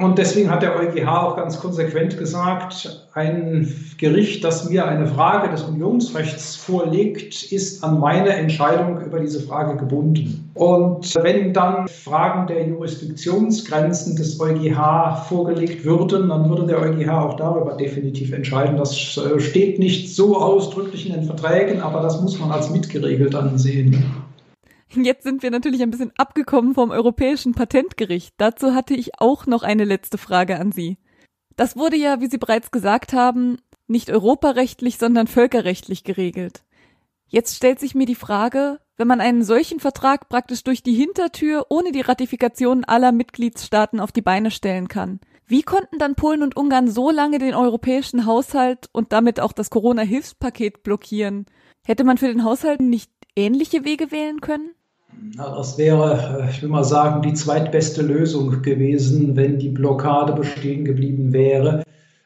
Und 0.02 0.18
deswegen 0.18 0.50
hat 0.50 0.64
der 0.64 0.76
EuGH 0.76 1.08
auch 1.08 1.36
ganz 1.36 1.60
konsequent 1.60 2.18
gesagt, 2.18 3.08
ein 3.14 3.72
Gericht, 4.00 4.44
das 4.44 4.68
mir 4.68 4.88
eine 4.88 5.06
Frage 5.06 5.52
des 5.52 5.62
Unionsrechts 5.62 6.56
vorlegt, 6.56 7.52
ist 7.52 7.84
an 7.84 8.00
meine 8.00 8.30
Entscheidung 8.30 9.00
über 9.02 9.20
diese 9.20 9.40
Frage 9.40 9.78
gebunden. 9.78 10.50
Und 10.56 11.14
wenn 11.22 11.54
dann 11.54 11.88
Fragen 11.88 12.48
der 12.48 12.68
Jurisdiktionsgrenzen 12.68 14.16
des 14.16 14.40
EuGH 14.40 15.26
vorgelegt 15.30 15.86
würden, 15.86 16.30
dann 16.30 16.50
würde 16.50 16.66
der 16.66 16.82
EuGH 16.82 17.10
auch 17.10 17.36
darüber 17.36 17.78
definitiv 17.78 18.34
entscheiden. 18.34 18.78
Das 18.78 19.16
äh, 19.18 19.40
steht 19.40 19.78
nicht 19.78 20.16
so 20.16 20.36
ausdrücklich 20.42 21.06
in 21.06 21.14
den 21.14 21.26
Verträgen, 21.26 21.82
aber 21.82 22.02
das 22.02 22.20
muss 22.20 22.40
man 22.40 22.52
als 22.52 22.72
mitgeregelt 22.72 23.36
ansehen. 23.36 24.04
Jetzt 25.02 25.24
sind 25.24 25.44
wir 25.44 25.52
natürlich 25.52 25.82
ein 25.82 25.92
bisschen 25.92 26.12
abgekommen 26.18 26.74
vom 26.74 26.92
Europäischen 26.92 27.54
Patentgericht. 27.54 28.34
Dazu 28.38 28.74
hatte 28.74 28.94
ich 28.94 29.20
auch 29.20 29.48
noch 29.48 29.64
eine 29.64 29.86
letzte 29.86 30.18
Frage 30.18 30.60
an 30.60 30.72
Sie. 30.72 30.98
Das 31.56 31.76
wurde 31.76 31.98
ja, 31.98 32.22
wie 32.22 32.28
Sie 32.28 32.38
bereits 32.38 32.72
gesagt 32.72 33.14
haben, 33.14 33.58
nicht 33.88 34.12
europarechtlich, 34.12 34.98
sondern 34.98 35.28
völkerrechtlich 35.28 36.04
geregelt. 36.04 36.64
Jetzt 37.28 37.56
stellt 37.56 37.80
sich 37.80 37.96
mir 37.96 38.06
die 38.06 38.16
Frage, 38.16 38.80
wenn 38.98 39.08
man 39.08 39.22
einen 39.22 39.44
solchen 39.44 39.80
Vertrag 39.80 40.30
praktisch 40.30 40.64
durch 40.64 40.84
die 40.84 40.94
Hintertür 40.94 41.66
ohne 41.70 41.92
die 41.92 42.02
Ratifikation 42.02 42.84
aller 42.86 43.12
Mitgliedstaaten 43.12 44.00
auf 44.00 44.12
die 44.12 44.22
Beine 44.22 44.52
stellen 44.52 44.88
kann. 44.88 45.20
Wie 45.46 45.64
konnten 45.64 45.98
dann 45.98 46.16
Polen 46.16 46.44
und 46.44 46.56
Ungarn 46.56 46.88
so 46.88 47.10
lange 47.10 47.40
den 47.40 47.56
europäischen 47.56 48.26
Haushalt 48.26 48.90
und 48.92 49.12
damit 49.12 49.40
auch 49.40 49.52
das 49.52 49.70
Corona-Hilfspaket 49.70 50.84
blockieren? 50.84 51.48
Hätte 51.86 52.04
man 52.04 52.18
für 52.18 52.28
den 52.28 52.44
Haushalt 52.44 52.82
nicht 52.82 53.12
ähnliche 53.36 53.84
Wege 53.84 54.12
wählen 54.12 54.40
können? 54.40 54.72
Das 55.36 55.78
wäre, 55.78 56.42
äh, 56.42 56.50
ich 56.52 56.62
will 56.62 56.70
mal 56.70 56.84
sagen, 56.84 57.22
die 57.22 57.34
zweitbeste 57.34 58.02
Lösung 58.04 58.62
gewesen, 58.62 59.36
wenn 59.36 59.58
die 59.58 59.70
Blockade 59.70 60.34
bestehen 60.34 60.86
geblieben 60.86 61.34
wäre. 61.34 61.84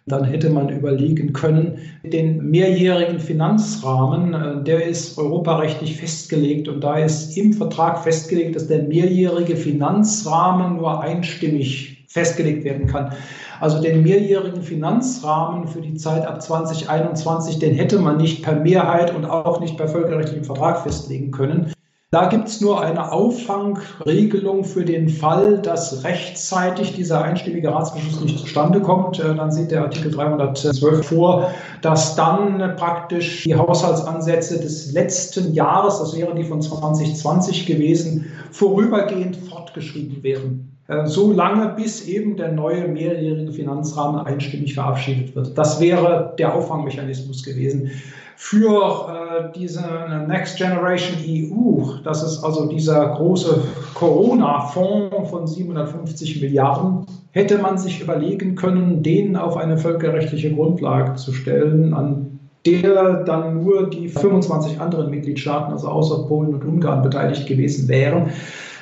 Dann 0.08 0.24
hätte 0.24 0.50
man 0.50 0.70
überlegen 0.70 1.34
können, 1.34 1.80
den 2.04 2.50
mehrjährigen 2.50 3.20
Finanzrahmen, 3.20 4.34
äh, 4.34 4.64
der 4.64 4.86
ist 4.86 5.18
europarechtlich 5.18 5.98
festgelegt 5.98 6.68
und 6.68 6.82
da 6.82 6.98
ist 6.98 7.38
im 7.38 7.54
Vertrag 7.54 8.04
festgelegt, 8.04 8.56
dass 8.56 8.68
der 8.68 8.84
mehrjährige 8.84 9.56
Finanzrahmen 9.56 10.78
nur 10.78 11.02
einstimmig 11.02 12.06
festgelegt 12.08 12.64
werden 12.64 12.88
kann. 12.88 13.14
Also 13.60 13.82
den 13.82 14.04
mehrjährigen 14.04 14.62
Finanzrahmen 14.62 15.68
für 15.68 15.82
die 15.82 15.96
Zeit 15.96 16.26
ab 16.26 16.42
2021, 16.42 17.60
den 17.60 17.74
hätte 17.76 18.00
man 18.00 18.18
nicht 18.18 18.44
per 18.44 18.56
Mehrheit 18.56 19.16
und 19.16 19.26
auch 19.26 19.60
nicht 19.60 19.78
per 19.78 19.88
völkerrechtlichem 19.88 20.44
Vertrag 20.44 20.84
festlegen 20.84 21.32
können. 21.32 21.72
Da 22.10 22.30
gibt 22.30 22.48
es 22.48 22.62
nur 22.62 22.80
eine 22.80 23.12
Auffangregelung 23.12 24.64
für 24.64 24.86
den 24.86 25.10
Fall, 25.10 25.62
dass 25.62 26.06
rechtzeitig 26.06 26.96
dieser 26.96 27.22
einstimmige 27.22 27.74
Ratsbeschluss 27.74 28.22
nicht 28.22 28.40
zustande 28.40 28.80
kommt. 28.80 29.20
Äh, 29.20 29.36
dann 29.36 29.52
sieht 29.52 29.72
der 29.72 29.82
Artikel 29.82 30.12
312 30.12 31.06
vor, 31.06 31.52
dass 31.82 32.16
dann 32.16 32.78
praktisch 32.78 33.44
die 33.44 33.56
Haushaltsansätze 33.56 34.58
des 34.58 34.94
letzten 34.94 35.54
Jahres, 35.54 36.00
das 36.00 36.16
wären 36.16 36.38
die 36.38 36.46
von 36.46 36.62
2020 36.62 37.66
gewesen, 37.66 38.32
vorübergehend 38.52 39.36
fortgeschrieben 39.36 40.24
werden. 40.24 40.77
Äh, 40.88 41.06
so 41.06 41.32
lange, 41.32 41.74
bis 41.76 42.08
eben 42.08 42.38
der 42.38 42.52
neue 42.52 42.88
mehrjährige 42.88 43.52
Finanzrahmen 43.52 44.26
einstimmig 44.26 44.74
verabschiedet 44.74 45.36
wird. 45.36 45.58
Das 45.58 45.80
wäre 45.80 46.34
der 46.38 46.54
Auffangmechanismus 46.56 47.44
gewesen 47.44 47.92
für 48.40 49.10
äh, 49.10 49.58
diese 49.58 49.84
Next 50.28 50.58
Generation 50.58 51.18
EU, 51.26 51.82
das 52.04 52.22
ist 52.22 52.44
also 52.44 52.68
dieser 52.68 53.16
große 53.16 53.64
Corona-Fonds 53.96 55.32
von 55.32 55.48
750 55.48 56.42
Milliarden, 56.42 57.08
hätte 57.32 57.58
man 57.58 57.80
sich 57.80 58.00
überlegen 58.00 58.54
können, 58.54 59.02
den 59.02 59.36
auf 59.36 59.58
eine 59.58 59.80
völkerrechtliche 59.80 60.54
Grundlage 60.54 61.16
zu 61.16 61.34
stellen, 61.34 61.96
an 61.96 62.40
der 62.68 63.24
dann 63.24 63.64
nur 63.64 63.90
die 63.90 64.08
25 64.08 64.80
anderen 64.80 65.10
Mitgliedstaaten, 65.10 65.74
also 65.74 65.88
außer 65.88 66.28
Polen 66.28 66.54
und 66.54 66.64
Ungarn, 66.64 67.02
beteiligt 67.02 67.48
gewesen 67.48 67.88
wären. 67.88 68.30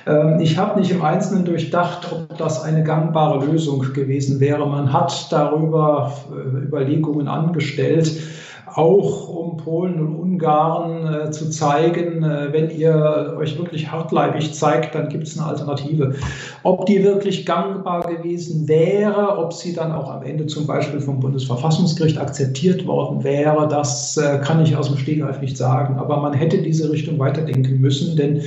Ähm, 0.06 0.40
ich 0.40 0.58
habe 0.58 0.80
nicht 0.80 0.92
im 0.92 1.04
Einzelnen 1.04 1.46
durchdacht, 1.46 2.12
ob 2.12 2.38
das 2.38 2.64
eine 2.64 2.84
gangbare 2.84 3.46
Lösung 3.46 3.94
gewesen 3.94 4.40
wäre. 4.40 4.68
Man 4.68 4.92
hat 4.92 5.28
darüber 5.32 6.14
äh, 6.32 6.66
Überlegungen 6.66 7.28
angestellt 7.28 8.12
auch 8.76 9.30
um 9.30 9.56
Polen 9.56 10.00
und 10.02 10.16
Ungarn 10.16 11.08
äh, 11.08 11.32
zu 11.32 11.50
zeigen, 11.50 12.24
äh, 12.24 12.52
wenn 12.52 12.70
ihr 12.70 13.34
euch 13.38 13.58
wirklich 13.58 13.90
hartleibig 13.90 14.54
zeigt, 14.54 14.96
dann 14.96 15.08
gibt 15.08 15.28
es 15.28 15.38
eine 15.38 15.48
Alternative. 15.48 16.16
Ob 16.64 16.86
die 16.86 17.02
wirklich 17.02 17.46
gangbar 17.46 18.02
gewesen 18.02 18.68
wäre, 18.68 19.38
ob 19.38 19.54
sie 19.54 19.74
dann 19.74 19.94
auch 19.94 20.12
am 20.12 20.24
Ende 20.24 20.48
zum 20.48 20.68
Beispiel 20.68 21.00
vom 21.00 21.22
Bundesverfassungsgericht 21.22 22.18
akzeptiert 22.18 22.86
worden 22.86 23.24
wäre, 23.24 23.66
das 23.70 24.20
kann 24.44 24.62
ich 24.62 24.76
aus 24.76 24.90
dem 24.90 24.98
Stegreif 24.98 25.40
nicht 25.40 25.56
sagen. 25.56 25.98
Aber 25.98 26.18
man 26.18 26.34
hätte 26.34 26.62
diese 26.62 26.92
Richtung 26.92 27.18
weiterdenken 27.18 27.80
müssen, 27.80 28.18
denn 28.18 28.42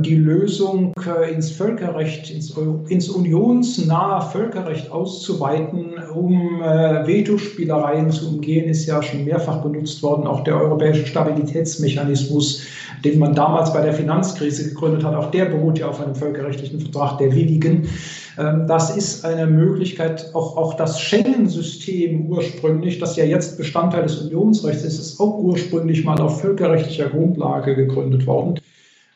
die 0.00 0.16
Lösung 0.16 0.92
äh, 1.06 1.32
ins 1.32 1.50
Völkerrecht, 1.50 2.30
ins, 2.30 2.54
ins 2.88 3.08
unionsnahe 3.08 4.30
Völkerrecht 4.30 4.90
auszuweiten, 4.90 5.94
um 6.14 6.62
äh, 6.62 7.06
Vetospielereien 7.06 8.10
zu 8.10 8.28
umgehen, 8.28 8.68
ist 8.68 8.86
ja 8.86 9.02
schon 9.02 9.24
mehrfach 9.24 9.62
benutzt 9.62 10.02
worden. 10.02 10.26
Auch 10.26 10.44
der 10.44 10.60
europäische 10.60 11.06
Stabilitätsmechanismus, 11.06 12.62
den 13.04 13.18
man 13.18 13.34
damals 13.34 13.72
bei 13.72 13.80
der 13.80 13.92
Finanzkrise 13.92 14.68
gegründet 14.68 15.04
hat, 15.04 15.14
auch 15.14 15.30
der 15.30 15.46
beruht 15.46 15.78
ja 15.78 15.88
auf 15.88 16.00
einem 16.00 16.14
völkerrechtlichen 16.14 16.80
Vertrag 16.80 17.18
der 17.18 17.34
Willigen. 17.34 17.88
Ähm, 18.38 18.66
das 18.66 18.96
ist 18.96 19.24
eine 19.24 19.46
Möglichkeit, 19.46 20.30
auch, 20.34 20.56
auch 20.56 20.74
das 20.74 21.00
Schengen-System 21.00 22.26
ursprünglich, 22.26 22.98
das 22.98 23.16
ja 23.16 23.24
jetzt 23.24 23.58
Bestandteil 23.58 24.02
des 24.04 24.18
Unionsrechts 24.22 24.84
ist, 24.84 24.98
ist 24.98 25.20
auch 25.20 25.38
ursprünglich 25.38 26.04
mal 26.04 26.20
auf 26.20 26.40
völkerrechtlicher 26.40 27.08
Grundlage 27.08 27.74
gegründet 27.74 28.26
worden. 28.26 28.60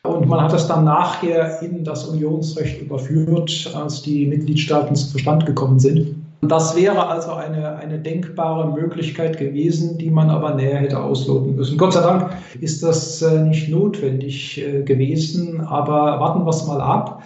Und 0.05 0.27
man 0.27 0.41
hat 0.41 0.53
es 0.53 0.67
dann 0.67 0.83
nachher 0.83 1.61
in 1.61 1.85
das 1.85 2.03
Unionsrecht 2.03 2.81
überführt, 2.81 3.71
als 3.73 4.01
die 4.01 4.25
Mitgliedstaaten 4.25 4.97
zu 4.97 5.11
Verstand 5.11 5.45
gekommen 5.45 5.79
sind. 5.79 6.15
Das 6.41 6.75
wäre 6.75 7.07
also 7.07 7.31
eine, 7.31 7.77
eine 7.77 7.99
denkbare 7.99 8.69
Möglichkeit 8.73 9.37
gewesen, 9.37 9.97
die 9.97 10.09
man 10.09 10.29
aber 10.29 10.55
näher 10.55 10.79
hätte 10.79 11.01
ausloten 11.01 11.55
müssen. 11.55 11.77
Gott 11.77 11.93
sei 11.93 12.01
Dank 12.01 12.33
ist 12.59 12.83
das 12.83 13.21
äh, 13.21 13.43
nicht 13.43 13.69
notwendig 13.69 14.61
äh, 14.61 14.81
gewesen, 14.81 15.61
aber 15.61 16.19
warten 16.19 16.43
wir 16.43 16.49
es 16.49 16.67
mal 16.67 16.81
ab. 16.81 17.23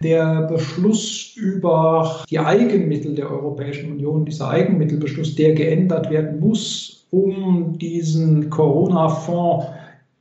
Der 0.00 0.42
Beschluss 0.42 1.32
über 1.34 2.22
die 2.30 2.38
Eigenmittel 2.38 3.16
der 3.16 3.28
Europäischen 3.28 3.90
Union, 3.90 4.24
dieser 4.24 4.50
Eigenmittelbeschluss, 4.50 5.34
der 5.34 5.54
geändert 5.54 6.08
werden 6.10 6.38
muss, 6.38 7.04
um 7.10 7.76
diesen 7.76 8.50
Corona-Fonds 8.50 9.66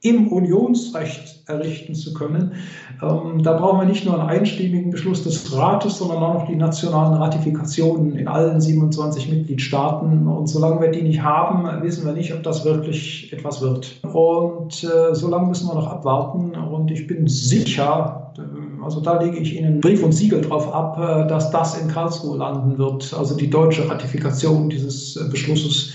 im 0.01 0.29
Unionsrecht 0.29 1.38
errichten 1.49 1.95
zu 1.95 2.13
können. 2.13 2.53
Ähm, 3.01 3.43
da 3.43 3.53
brauchen 3.53 3.79
wir 3.79 3.85
nicht 3.85 4.05
nur 4.05 4.19
einen 4.19 4.29
einstimmigen 4.29 4.91
Beschluss 4.91 5.23
des 5.23 5.55
Rates, 5.55 5.97
sondern 5.97 6.23
auch 6.23 6.33
noch 6.35 6.47
die 6.47 6.55
nationalen 6.55 7.15
Ratifikationen 7.15 8.15
in 8.15 8.27
allen 8.27 8.61
27 8.61 9.29
Mitgliedstaaten. 9.29 10.27
Und 10.27 10.47
solange 10.47 10.81
wir 10.81 10.91
die 10.91 11.01
nicht 11.01 11.21
haben, 11.21 11.83
wissen 11.83 12.05
wir 12.05 12.13
nicht, 12.13 12.33
ob 12.33 12.43
das 12.43 12.65
wirklich 12.65 13.33
etwas 13.33 13.61
wird. 13.61 13.99
Und 14.03 14.83
äh, 14.83 15.13
solange 15.13 15.47
müssen 15.47 15.67
wir 15.67 15.75
noch 15.75 15.87
abwarten. 15.87 16.55
Und 16.55 16.91
ich 16.91 17.07
bin 17.07 17.27
sicher, 17.27 18.33
äh, 18.37 18.83
also 18.83 19.01
da 19.01 19.21
lege 19.21 19.37
ich 19.37 19.57
Ihnen 19.57 19.81
Brief 19.81 20.03
und 20.03 20.11
Siegel 20.11 20.41
drauf 20.41 20.73
ab, 20.73 20.97
äh, 20.97 21.27
dass 21.27 21.51
das 21.51 21.79
in 21.81 21.87
Karlsruhe 21.87 22.37
landen 22.37 22.77
wird. 22.77 23.13
Also 23.17 23.35
die 23.35 23.49
deutsche 23.49 23.89
Ratifikation 23.89 24.69
dieses 24.69 25.15
äh, 25.15 25.29
Beschlusses 25.29 25.93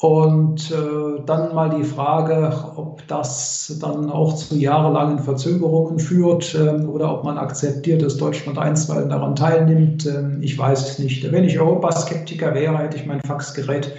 und 0.00 0.70
äh, 0.70 1.20
dann 1.26 1.54
mal 1.54 1.70
die 1.70 1.82
Frage, 1.82 2.52
ob 2.76 3.06
das 3.08 3.78
dann 3.80 4.10
auch 4.10 4.36
zu 4.36 4.54
jahrelangen 4.54 5.18
Verzögerungen 5.18 5.98
führt 5.98 6.54
äh, 6.54 6.84
oder 6.84 7.12
ob 7.12 7.24
man 7.24 7.36
akzeptiert, 7.36 8.02
dass 8.02 8.16
Deutschland 8.16 8.58
einstweilen 8.58 9.08
daran 9.08 9.34
teilnimmt. 9.34 10.06
Äh, 10.06 10.38
ich 10.40 10.56
weiß 10.56 10.90
es 10.90 10.98
nicht. 11.00 11.30
Wenn 11.32 11.42
ich 11.42 11.58
Europaskeptiker 11.58 12.54
wäre, 12.54 12.78
hätte 12.78 12.96
ich 12.96 13.06
mein 13.06 13.20
Faxgerät 13.22 13.92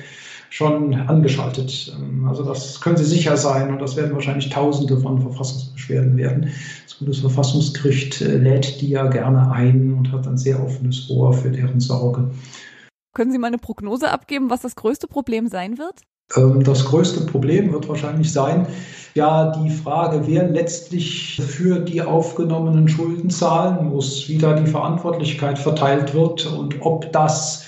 schon 0.49 0.93
angeschaltet. 0.93 1.93
Ähm, 1.99 2.25
also 2.29 2.43
das 2.43 2.79
können 2.79 2.95
Sie 2.95 3.03
sicher 3.03 3.35
sein 3.35 3.69
und 3.69 3.81
das 3.81 3.97
werden 3.97 4.13
wahrscheinlich 4.13 4.49
Tausende 4.49 4.97
von 4.97 5.21
Verfassungsbeschwerden 5.21 6.15
werden. 6.15 6.51
Das 6.85 6.95
Bundesverfassungsgericht 6.95 8.21
äh, 8.21 8.37
lädt 8.37 8.79
die 8.79 8.89
ja 8.89 9.07
gerne 9.07 9.51
ein 9.51 9.93
und 9.93 10.13
hat 10.13 10.25
ein 10.27 10.37
sehr 10.37 10.63
offenes 10.63 11.09
Ohr 11.09 11.33
für 11.33 11.51
deren 11.51 11.81
Sorge. 11.81 12.29
Können 13.19 13.33
Sie 13.33 13.37
mal 13.37 13.47
eine 13.47 13.57
Prognose 13.57 14.11
abgeben, 14.11 14.49
was 14.49 14.61
das 14.61 14.77
größte 14.77 15.05
Problem 15.05 15.49
sein 15.49 15.77
wird? 15.77 16.03
Ähm, 16.37 16.63
das 16.63 16.85
größte 16.85 17.25
Problem 17.25 17.73
wird 17.73 17.89
wahrscheinlich 17.89 18.31
sein, 18.31 18.65
ja, 19.13 19.51
die 19.51 19.71
Frage, 19.71 20.25
wer 20.25 20.47
letztlich 20.47 21.41
für 21.45 21.79
die 21.79 22.01
aufgenommenen 22.01 22.87
Schulden 22.87 23.29
zahlen 23.29 23.89
muss, 23.89 24.29
wie 24.29 24.37
da 24.37 24.53
die 24.53 24.71
Verantwortlichkeit 24.71 25.59
verteilt 25.59 26.13
wird 26.13 26.45
und 26.45 26.77
ob 26.79 27.11
das 27.11 27.65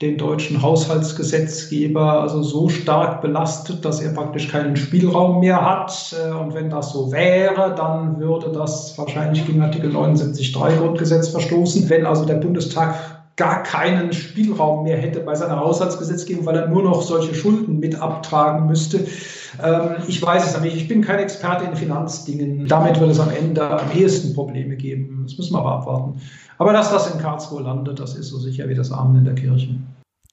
den 0.00 0.16
deutschen 0.16 0.62
Haushaltsgesetzgeber 0.62 2.22
also 2.22 2.42
so 2.42 2.70
stark 2.70 3.20
belastet, 3.20 3.84
dass 3.84 4.00
er 4.00 4.14
praktisch 4.14 4.48
keinen 4.48 4.76
Spielraum 4.76 5.40
mehr 5.40 5.60
hat. 5.60 6.16
Äh, 6.18 6.32
und 6.32 6.54
wenn 6.54 6.70
das 6.70 6.94
so 6.94 7.12
wäre, 7.12 7.74
dann 7.76 8.18
würde 8.18 8.50
das 8.50 8.96
wahrscheinlich 8.96 9.44
gegen 9.44 9.60
Artikel 9.60 9.94
79.3 9.94 10.78
Grundgesetz 10.78 11.28
verstoßen. 11.28 11.90
Wenn 11.90 12.06
also 12.06 12.24
der 12.24 12.36
Bundestag 12.36 13.15
gar 13.36 13.62
keinen 13.62 14.12
Spielraum 14.12 14.84
mehr 14.84 14.96
hätte 14.96 15.20
bei 15.20 15.34
seiner 15.34 15.60
Haushaltsgesetzgebung, 15.60 16.46
weil 16.46 16.56
er 16.56 16.68
nur 16.68 16.82
noch 16.82 17.02
solche 17.02 17.34
Schulden 17.34 17.78
mit 17.78 18.00
abtragen 18.00 18.66
müsste. 18.66 19.06
Ähm, 19.62 19.96
ich 20.08 20.20
weiß 20.22 20.46
es 20.46 20.60
nicht. 20.60 20.76
Ich 20.76 20.88
bin 20.88 21.02
kein 21.02 21.18
Experte 21.18 21.66
in 21.66 21.76
Finanzdingen. 21.76 22.66
Damit 22.66 22.98
wird 22.98 23.10
es 23.10 23.20
am 23.20 23.30
Ende 23.30 23.62
am 23.62 23.90
ehesten 23.92 24.34
Probleme 24.34 24.76
geben. 24.76 25.24
Das 25.24 25.36
müssen 25.36 25.54
wir 25.54 25.60
aber 25.60 25.72
abwarten. 25.72 26.20
Aber 26.58 26.72
dass 26.72 26.90
das 26.90 27.12
in 27.12 27.20
Karlsruhe 27.20 27.62
landet, 27.62 28.00
das 28.00 28.14
ist 28.14 28.28
so 28.28 28.38
sicher 28.38 28.68
wie 28.68 28.74
das 28.74 28.90
Amen 28.90 29.18
in 29.18 29.24
der 29.24 29.34
Kirche. 29.34 29.76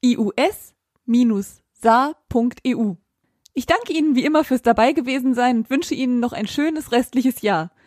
ius-saar.eu. 0.04 0.74
Ich 3.54 3.64
danke 3.64 3.94
Ihnen 3.94 4.16
wie 4.16 4.24
immer 4.26 4.44
fürs 4.44 4.60
dabei 4.60 4.92
gewesen 4.92 5.32
sein 5.32 5.60
und 5.60 5.70
wünsche 5.70 5.94
Ihnen 5.94 6.20
noch 6.20 6.34
ein 6.34 6.46
schönes 6.46 6.92
restliches 6.92 7.40
Jahr. 7.40 7.70